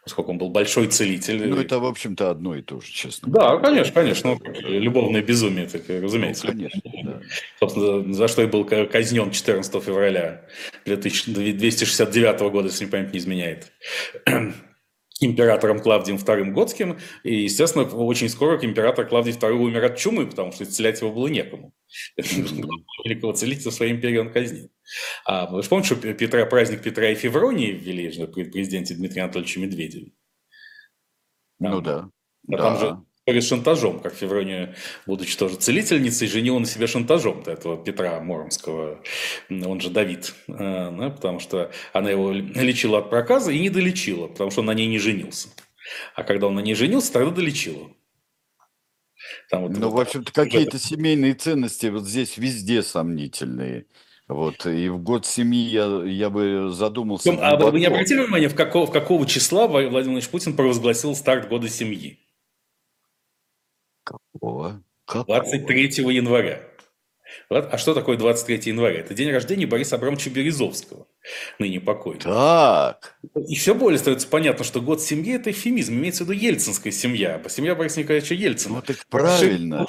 [0.03, 1.47] поскольку он был большой целитель.
[1.47, 3.31] Ну, это, в общем-то, одно и то же, честно.
[3.31, 4.35] Да, конечно, конечно.
[4.35, 6.47] Ну, любовное безумие, так, Ну, разумеется.
[6.47, 7.21] конечно, да.
[7.59, 10.45] Собственно, за что и был ка- казнен 14 февраля
[10.85, 13.71] 2269 года, если мне память не изменяет,
[15.21, 16.97] императором Клавдием II Готским.
[17.23, 21.27] И, естественно, очень скоро император Клавдий II умер от чумы, потому что исцелять его было
[21.27, 21.73] некому.
[22.17, 24.69] Великого целителя своей империи он казнил.
[25.25, 29.23] А вы же помните, что Петра, праздник Петра и Февронии ввели же при президенте Дмитрия
[29.23, 30.11] Анатольевича Медведеве?
[31.59, 32.09] Ну да.
[32.51, 33.03] А там же Да.
[33.03, 33.10] история с
[33.41, 39.01] шантажом, как Феврония, будучи тоже целительницей, женила на себе шантажом этого Петра Муромского,
[39.49, 44.27] он же Давид, э, да, потому что она его лечила от проказа и не долечила,
[44.27, 45.49] потому что он на ней не женился.
[46.15, 47.89] А когда он на ней женился, тогда долечила.
[49.49, 53.85] Там вот- Ну, вот в общем-то, какие-то семейные ценности вот здесь везде сомнительные.
[54.27, 58.55] Вот, и в год семьи я, я бы задумался А вы- не обратили внимания, в
[58.55, 62.17] какого, в какого числа Владимир Владимирович Путин провозгласил старт года семьи?
[64.41, 64.83] Какого?
[65.05, 65.25] Какого?
[65.25, 66.63] 23 января.
[67.49, 68.99] А что такое 23 января?
[68.99, 71.07] Это день рождения Бориса Абрамовича Березовского,
[71.59, 72.23] ныне покойного.
[72.23, 73.15] Так,
[73.47, 77.41] И все более становится понятно, что год семьи– это эфемизм, имеется в виду ельцинская семья,
[77.47, 79.85] семья Бориса Николаевича Ельцина, ну так правильно.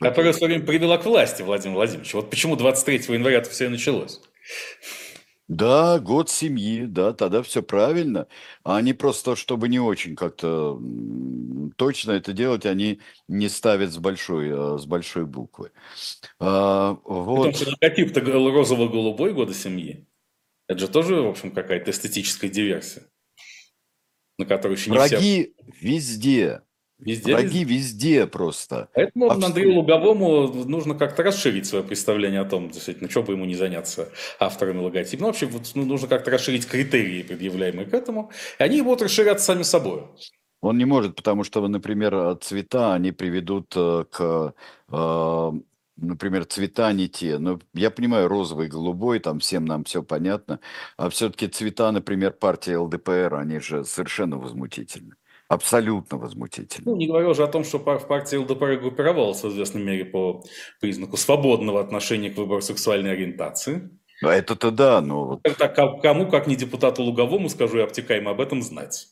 [0.00, 2.16] которая в свое время привела к власти Владимира Владимировича.
[2.16, 4.20] Вот почему 23 января это все и началось.
[5.50, 8.28] Да, год семьи, да, тогда все правильно.
[8.62, 13.98] А они просто, чтобы не очень как-то м, точно это делать, они не ставят с
[13.98, 15.72] большой, э, с большой буквы.
[16.38, 17.56] А, Потому вот.
[17.56, 20.06] что логотип-то гол- розово-голубой года семьи.
[20.68, 23.02] Это же тоже, в общем, какая-то эстетическая диверсия,
[24.38, 25.16] на которую еще не все...
[25.16, 26.62] Враги везде.
[27.00, 28.88] Везде, Враги везде просто.
[28.94, 29.46] Поэтому Абсолютно.
[29.46, 34.10] Андрею Луговому нужно как-то расширить свое представление о том, действительно, что бы ему не заняться
[34.38, 35.22] авторами логотипа.
[35.22, 38.30] Ну, вообще, вот, ну, нужно как-то расширить критерии, предъявляемые к этому.
[38.58, 40.02] И они будут расширяться сами собой.
[40.60, 44.54] Он не может, потому что, например, цвета, они приведут э, к,
[44.92, 45.52] э,
[45.96, 47.38] например, цвета не те.
[47.38, 50.60] Но я понимаю, розовый, голубой, там всем нам все понятно.
[50.98, 55.14] А все-таки цвета, например, партии ЛДПР, они же совершенно возмутительны.
[55.50, 56.92] Абсолютно возмутительны.
[56.92, 60.44] Ну, не говоря уже о том, что в партии ЛДПР группировалась в известной мере по
[60.80, 63.90] признаку свободного отношения к выбору сексуальной ориентации.
[64.22, 68.30] А Это-то да, но вот Так, ко- кому, как не депутату Луговому, скажу и обтекаемо
[68.30, 69.08] об этом знать.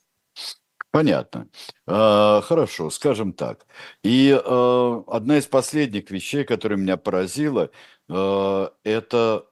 [0.92, 1.48] Понятно.
[1.88, 3.66] А, Хорошо, скажем так.
[4.04, 7.70] И э, одна из последних вещей, которая меня поразила,
[8.08, 9.44] э, это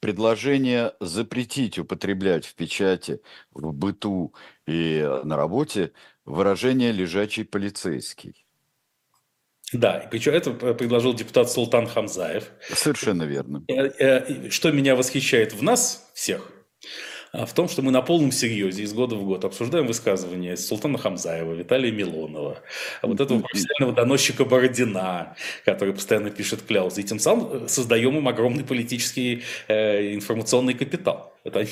[0.00, 3.20] предложение запретить употреблять в печати,
[3.52, 4.34] в быту
[4.66, 5.92] и на работе
[6.24, 8.44] выражение «лежачий полицейский».
[9.72, 12.50] Да, и причем это предложил депутат Султан Хамзаев.
[12.74, 13.64] Совершенно верно.
[13.68, 16.51] Э, э, Что меня восхищает в нас всех,
[17.46, 21.54] в том, что мы на полном серьезе из года в год обсуждаем высказывания Султана Хамзаева,
[21.54, 22.58] Виталия Милонова,
[23.00, 28.28] а вот этого профессионального доносчика Бородина, который постоянно пишет кляузы, и тем самым создаем им
[28.28, 31.32] огромный политический э, информационный капитал.
[31.44, 31.64] Это,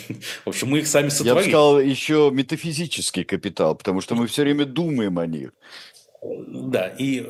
[0.45, 1.29] в общем, мы их сами сотворили.
[1.29, 5.51] Я бы сказал, еще метафизический капитал, потому что мы все время думаем о них.
[6.23, 7.21] Да, и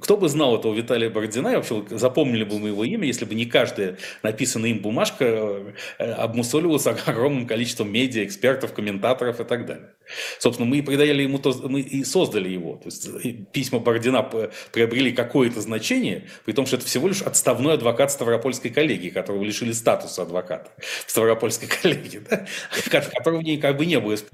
[0.00, 3.36] кто бы знал этого Виталия Бородина, и вообще запомнили бы мы его имя, если бы
[3.36, 9.94] не каждая написанная им бумажка э, обмусоливалась огромным количеством медиа, экспертов, комментаторов и так далее.
[10.40, 12.76] Собственно, мы и придали ему то, мы и создали его.
[12.76, 14.28] То есть письма Бородина
[14.72, 19.70] приобрели какое-то значение, при том, что это всего лишь отставной адвокат Ставропольской коллегии, которого лишили
[19.70, 20.72] статуса адвоката
[21.06, 22.46] Ставропольской коллегии, да?
[22.90, 24.24] которого как бы не было из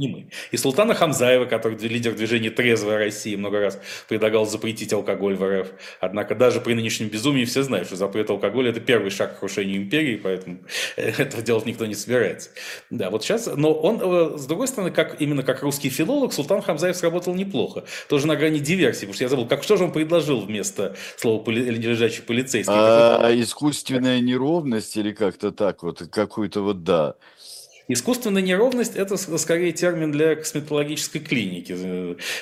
[0.51, 5.69] И Султана Хамзаева, который лидер движения «Трезвая Россия», много раз предлагал запретить алкоголь в РФ.
[6.01, 9.77] Однако даже при нынешнем безумии все знают, что запрет алкоголя– это первый шаг к крушению
[9.79, 10.59] империи, поэтому
[10.97, 12.51] этого делать никто не собирается.
[12.91, 16.63] Да, вот сейчас, но он, э, с другой стороны, как, именно как русский филолог, Султан
[16.63, 17.85] Хамзаев сработал неплохо.
[18.09, 21.43] Тоже на грани диверсии, потому что я забыл, как, что же он предложил вместо слова
[21.43, 22.73] поли, «лежачий полицейский»?
[22.75, 27.15] А, искусственная неровность или как-то так вот, какую-то вот, да.
[27.89, 31.73] Искусственная неровность– это скорее термин для косметологической клиники,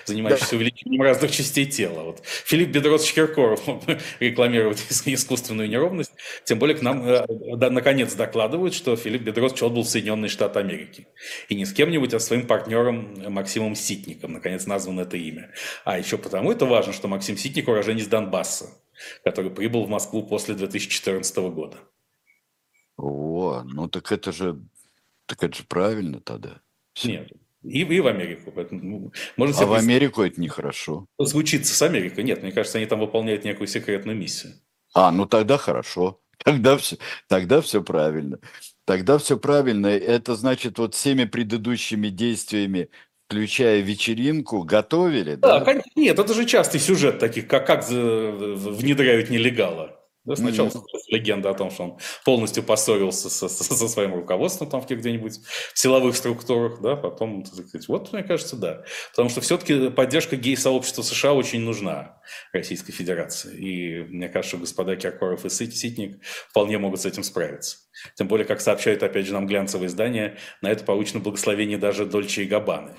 [0.05, 0.57] занимающейся да.
[0.57, 2.03] увеличением разных частей тела.
[2.05, 2.21] Вот.
[2.25, 3.83] Филипп Бедросович Киркоров мог
[4.21, 6.13] рекламировать искусственную неровность.
[6.45, 7.27] Тем более к нам э,
[7.57, 11.07] да, наконец докладывают, что Филипп Бедросович отбыл в Соединенные Штаты Америки.
[11.49, 14.33] И не с кем-нибудь, а своим партнером Максимом Ситником.
[14.33, 15.53] Наконец названо это имя.
[15.85, 18.67] А еще потому это важно, что Максим Ситник уроженец Донбасса,
[19.25, 21.79] который прибыл в Москву после 2014 года.
[22.97, 24.61] О, ну так это же
[25.31, 26.61] так это же правильно тогда.
[27.05, 27.31] Нет.
[27.63, 28.53] И, и в Америку.
[28.53, 31.07] Поэтому, ну, можно а в Америку это нехорошо.
[31.23, 32.25] Случится с Америкой?
[32.25, 34.55] Нет, мне кажется, они там выполняют некую секретную миссию.
[34.93, 36.21] А, ну тогда хорошо.
[36.43, 36.97] Тогда все,
[37.29, 38.41] тогда все правильно.
[38.87, 39.87] Тогда все правильно.
[39.87, 42.89] Это значит, вот всеми предыдущими действиями,
[43.29, 45.61] включая вечеринку, готовили, да?
[45.61, 50.00] Да, нет, это же частый сюжет таких, как, как внедряют нелегала.
[50.31, 50.83] Да, сначала mm-hmm.
[51.09, 55.41] легенда о том, что он полностью поссорился со, со, со своим руководством там где-нибудь
[55.75, 58.85] в силовых структурах, да, потом, так сказать, вот, мне кажется, да.
[59.11, 62.21] Потому что все-таки поддержка гей-сообщества США очень нужна
[62.53, 63.57] Российской Федерации.
[63.57, 67.79] И мне кажется, что господа Киркоров и Ситник вполне могут с этим справиться.
[68.15, 72.45] Тем более, как сообщают, опять же, нам глянцевые издания, на это получено благословение даже Дольче
[72.45, 72.93] и Габаны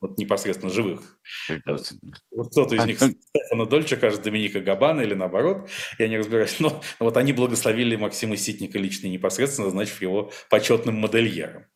[0.00, 1.18] вот непосредственно живых.
[1.66, 5.68] Вот кто-то из них Стефана Дольча, кажется, Доминика Габана или наоборот,
[5.98, 11.66] я не разбираюсь, но вот они благословили Максима Ситника лично непосредственно, назначив его почетным модельером.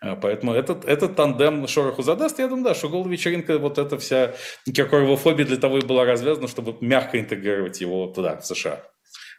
[0.00, 2.38] А, поэтому этот, этот тандем шороху задаст.
[2.38, 6.48] Я думаю, да, что голая вечеринка, вот эта вся фобия для того и была развязана,
[6.48, 8.84] чтобы мягко интегрировать его туда, в США.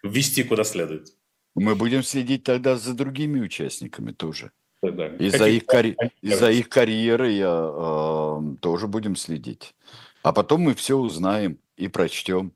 [0.04, 1.08] Ввести куда следует.
[1.56, 4.52] Мы будем следить тогда за другими участниками тоже.
[4.82, 5.08] Да.
[5.18, 5.96] Из-за их, карь...
[6.22, 9.76] из их карьеры я, э, тоже будем следить.
[10.24, 12.54] А потом мы все узнаем и прочтем.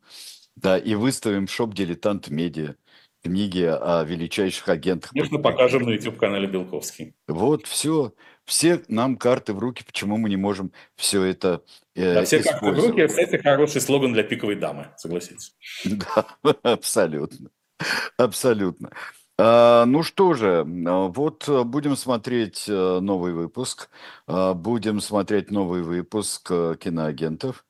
[0.55, 2.76] Да, и выставим шоп «Дилетант Медиа»
[3.24, 5.11] книги о величайших агентах.
[5.11, 7.15] Конечно, покажем на YouTube-канале Белковский.
[7.28, 8.13] Вот, все.
[8.45, 11.63] Все нам карты в руки, почему мы не можем все это
[11.95, 15.55] э, да, все карты в руки, кстати, хороший слоган для пиковой дамы, согласитесь.
[15.86, 16.26] Да,
[16.63, 17.49] абсолютно.
[18.17, 18.91] Абсолютно.
[19.38, 23.89] А, ну что же, а, вот э, будем смотреть э, новый выпуск,
[24.27, 27.65] а, будем смотреть новый выпуск э, киноагентов.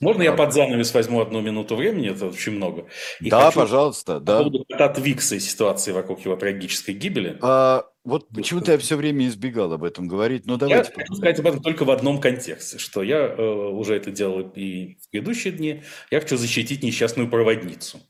[0.00, 2.10] Можно я под занавес возьму одну минуту времени?
[2.10, 2.86] Это очень много.
[3.20, 4.38] И да, пожалуйста, да.
[4.38, 7.38] По поводу кота Твикса и ситуации вокруг его трагической гибели.
[7.42, 10.90] А, вот почему-то я все время избегал об этом говорить, но давайте.
[10.90, 14.40] Я хочу сказать об этом только в одном контексте, что я э, уже это делал
[14.40, 15.82] и в предыдущие дни.
[16.10, 18.00] Я хочу защитить несчастную проводницу.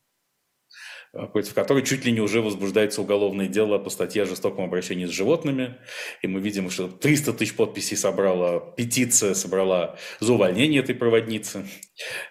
[1.12, 5.10] Против которой чуть ли не уже возбуждается уголовное дело по статье о жестоком обращении с
[5.10, 5.76] животными.
[6.22, 11.66] И мы видим, что 300 тысяч подписей собрала, петиция собрала за увольнение этой проводницы.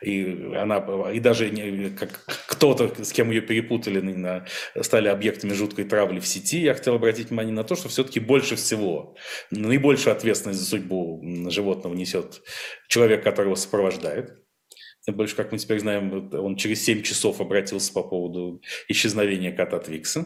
[0.02, 0.78] И, она,
[1.14, 1.48] и даже
[1.92, 4.44] как кто-то, с кем ее перепутали,
[4.82, 6.60] стали объектами жуткой травли в сети.
[6.62, 9.16] Я хотел обратить внимание на то, что все-таки больше всего,
[9.52, 11.22] наибольшую ответственность за судьбу
[11.52, 12.42] животного несет
[12.88, 14.41] человек, которого сопровождает.
[15.04, 19.80] Тем больше, как мы теперь знаем, он через 7 часов обратился по поводу исчезновения кота
[19.80, 20.26] Твикса.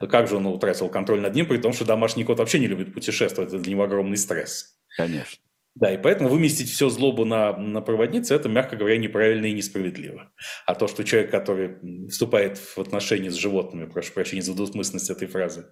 [0.00, 2.92] Как же он утратил контроль над ним, при том, что домашний кот вообще не любит
[2.92, 4.76] путешествовать, это для него огромный стресс.
[4.96, 5.38] Конечно.
[5.76, 10.32] Да, и поэтому выместить всю злобу на, на проводнице, это, мягко говоря, неправильно и несправедливо.
[10.66, 15.28] А то, что человек, который вступает в отношения с животными, прошу прощения за двусмысленность этой
[15.28, 15.66] фразы,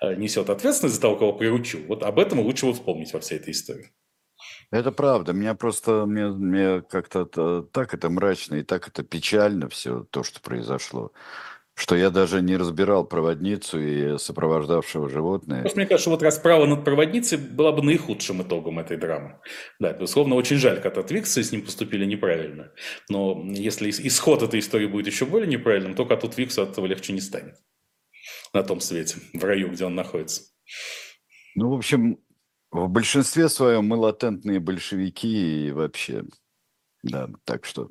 [0.00, 3.38] э, несет ответственность за того, кого приручил, вот об этом лучше вот вспомнить во всей
[3.38, 3.92] этой истории.
[4.72, 5.34] Это правда.
[5.34, 10.40] Меня просто, мне, мне как-то так это мрачно и так это печально все то, что
[10.40, 11.12] произошло,
[11.74, 15.60] что я даже не разбирал проводницу и сопровождавшего животное.
[15.60, 19.40] Просто мне кажется, что вот расправа над проводницей была бы наихудшим итогом этой драмы.
[19.78, 22.72] Да, безусловно, очень жаль, когда Твиксы с ним поступили неправильно.
[23.10, 26.86] Но если ис- исход этой истории будет еще более неправильным, то коту Твиксу от этого
[26.86, 27.56] легче не станет.
[28.54, 30.44] На том свете, в раю, где он находится.
[31.54, 32.18] Ну, в общем,
[32.72, 36.24] в большинстве своем мы латентные большевики и вообще,
[37.02, 37.90] да, так что,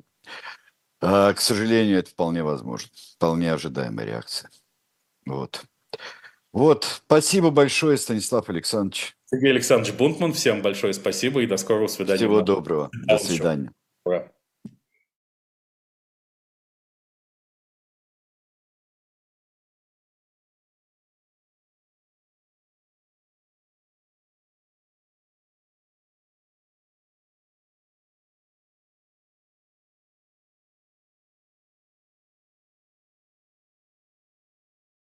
[1.00, 4.50] а, к сожалению, это вполне возможно, вполне ожидаемая реакция.
[5.24, 5.62] Вот.
[6.52, 9.16] Вот, спасибо большое, Станислав Александрович.
[9.26, 12.18] Сергей Александрович Бунтман, всем большое спасибо и до скорого свидания.
[12.18, 12.90] Всего доброго.
[13.06, 13.72] До свидания.
[14.04, 14.31] Ура.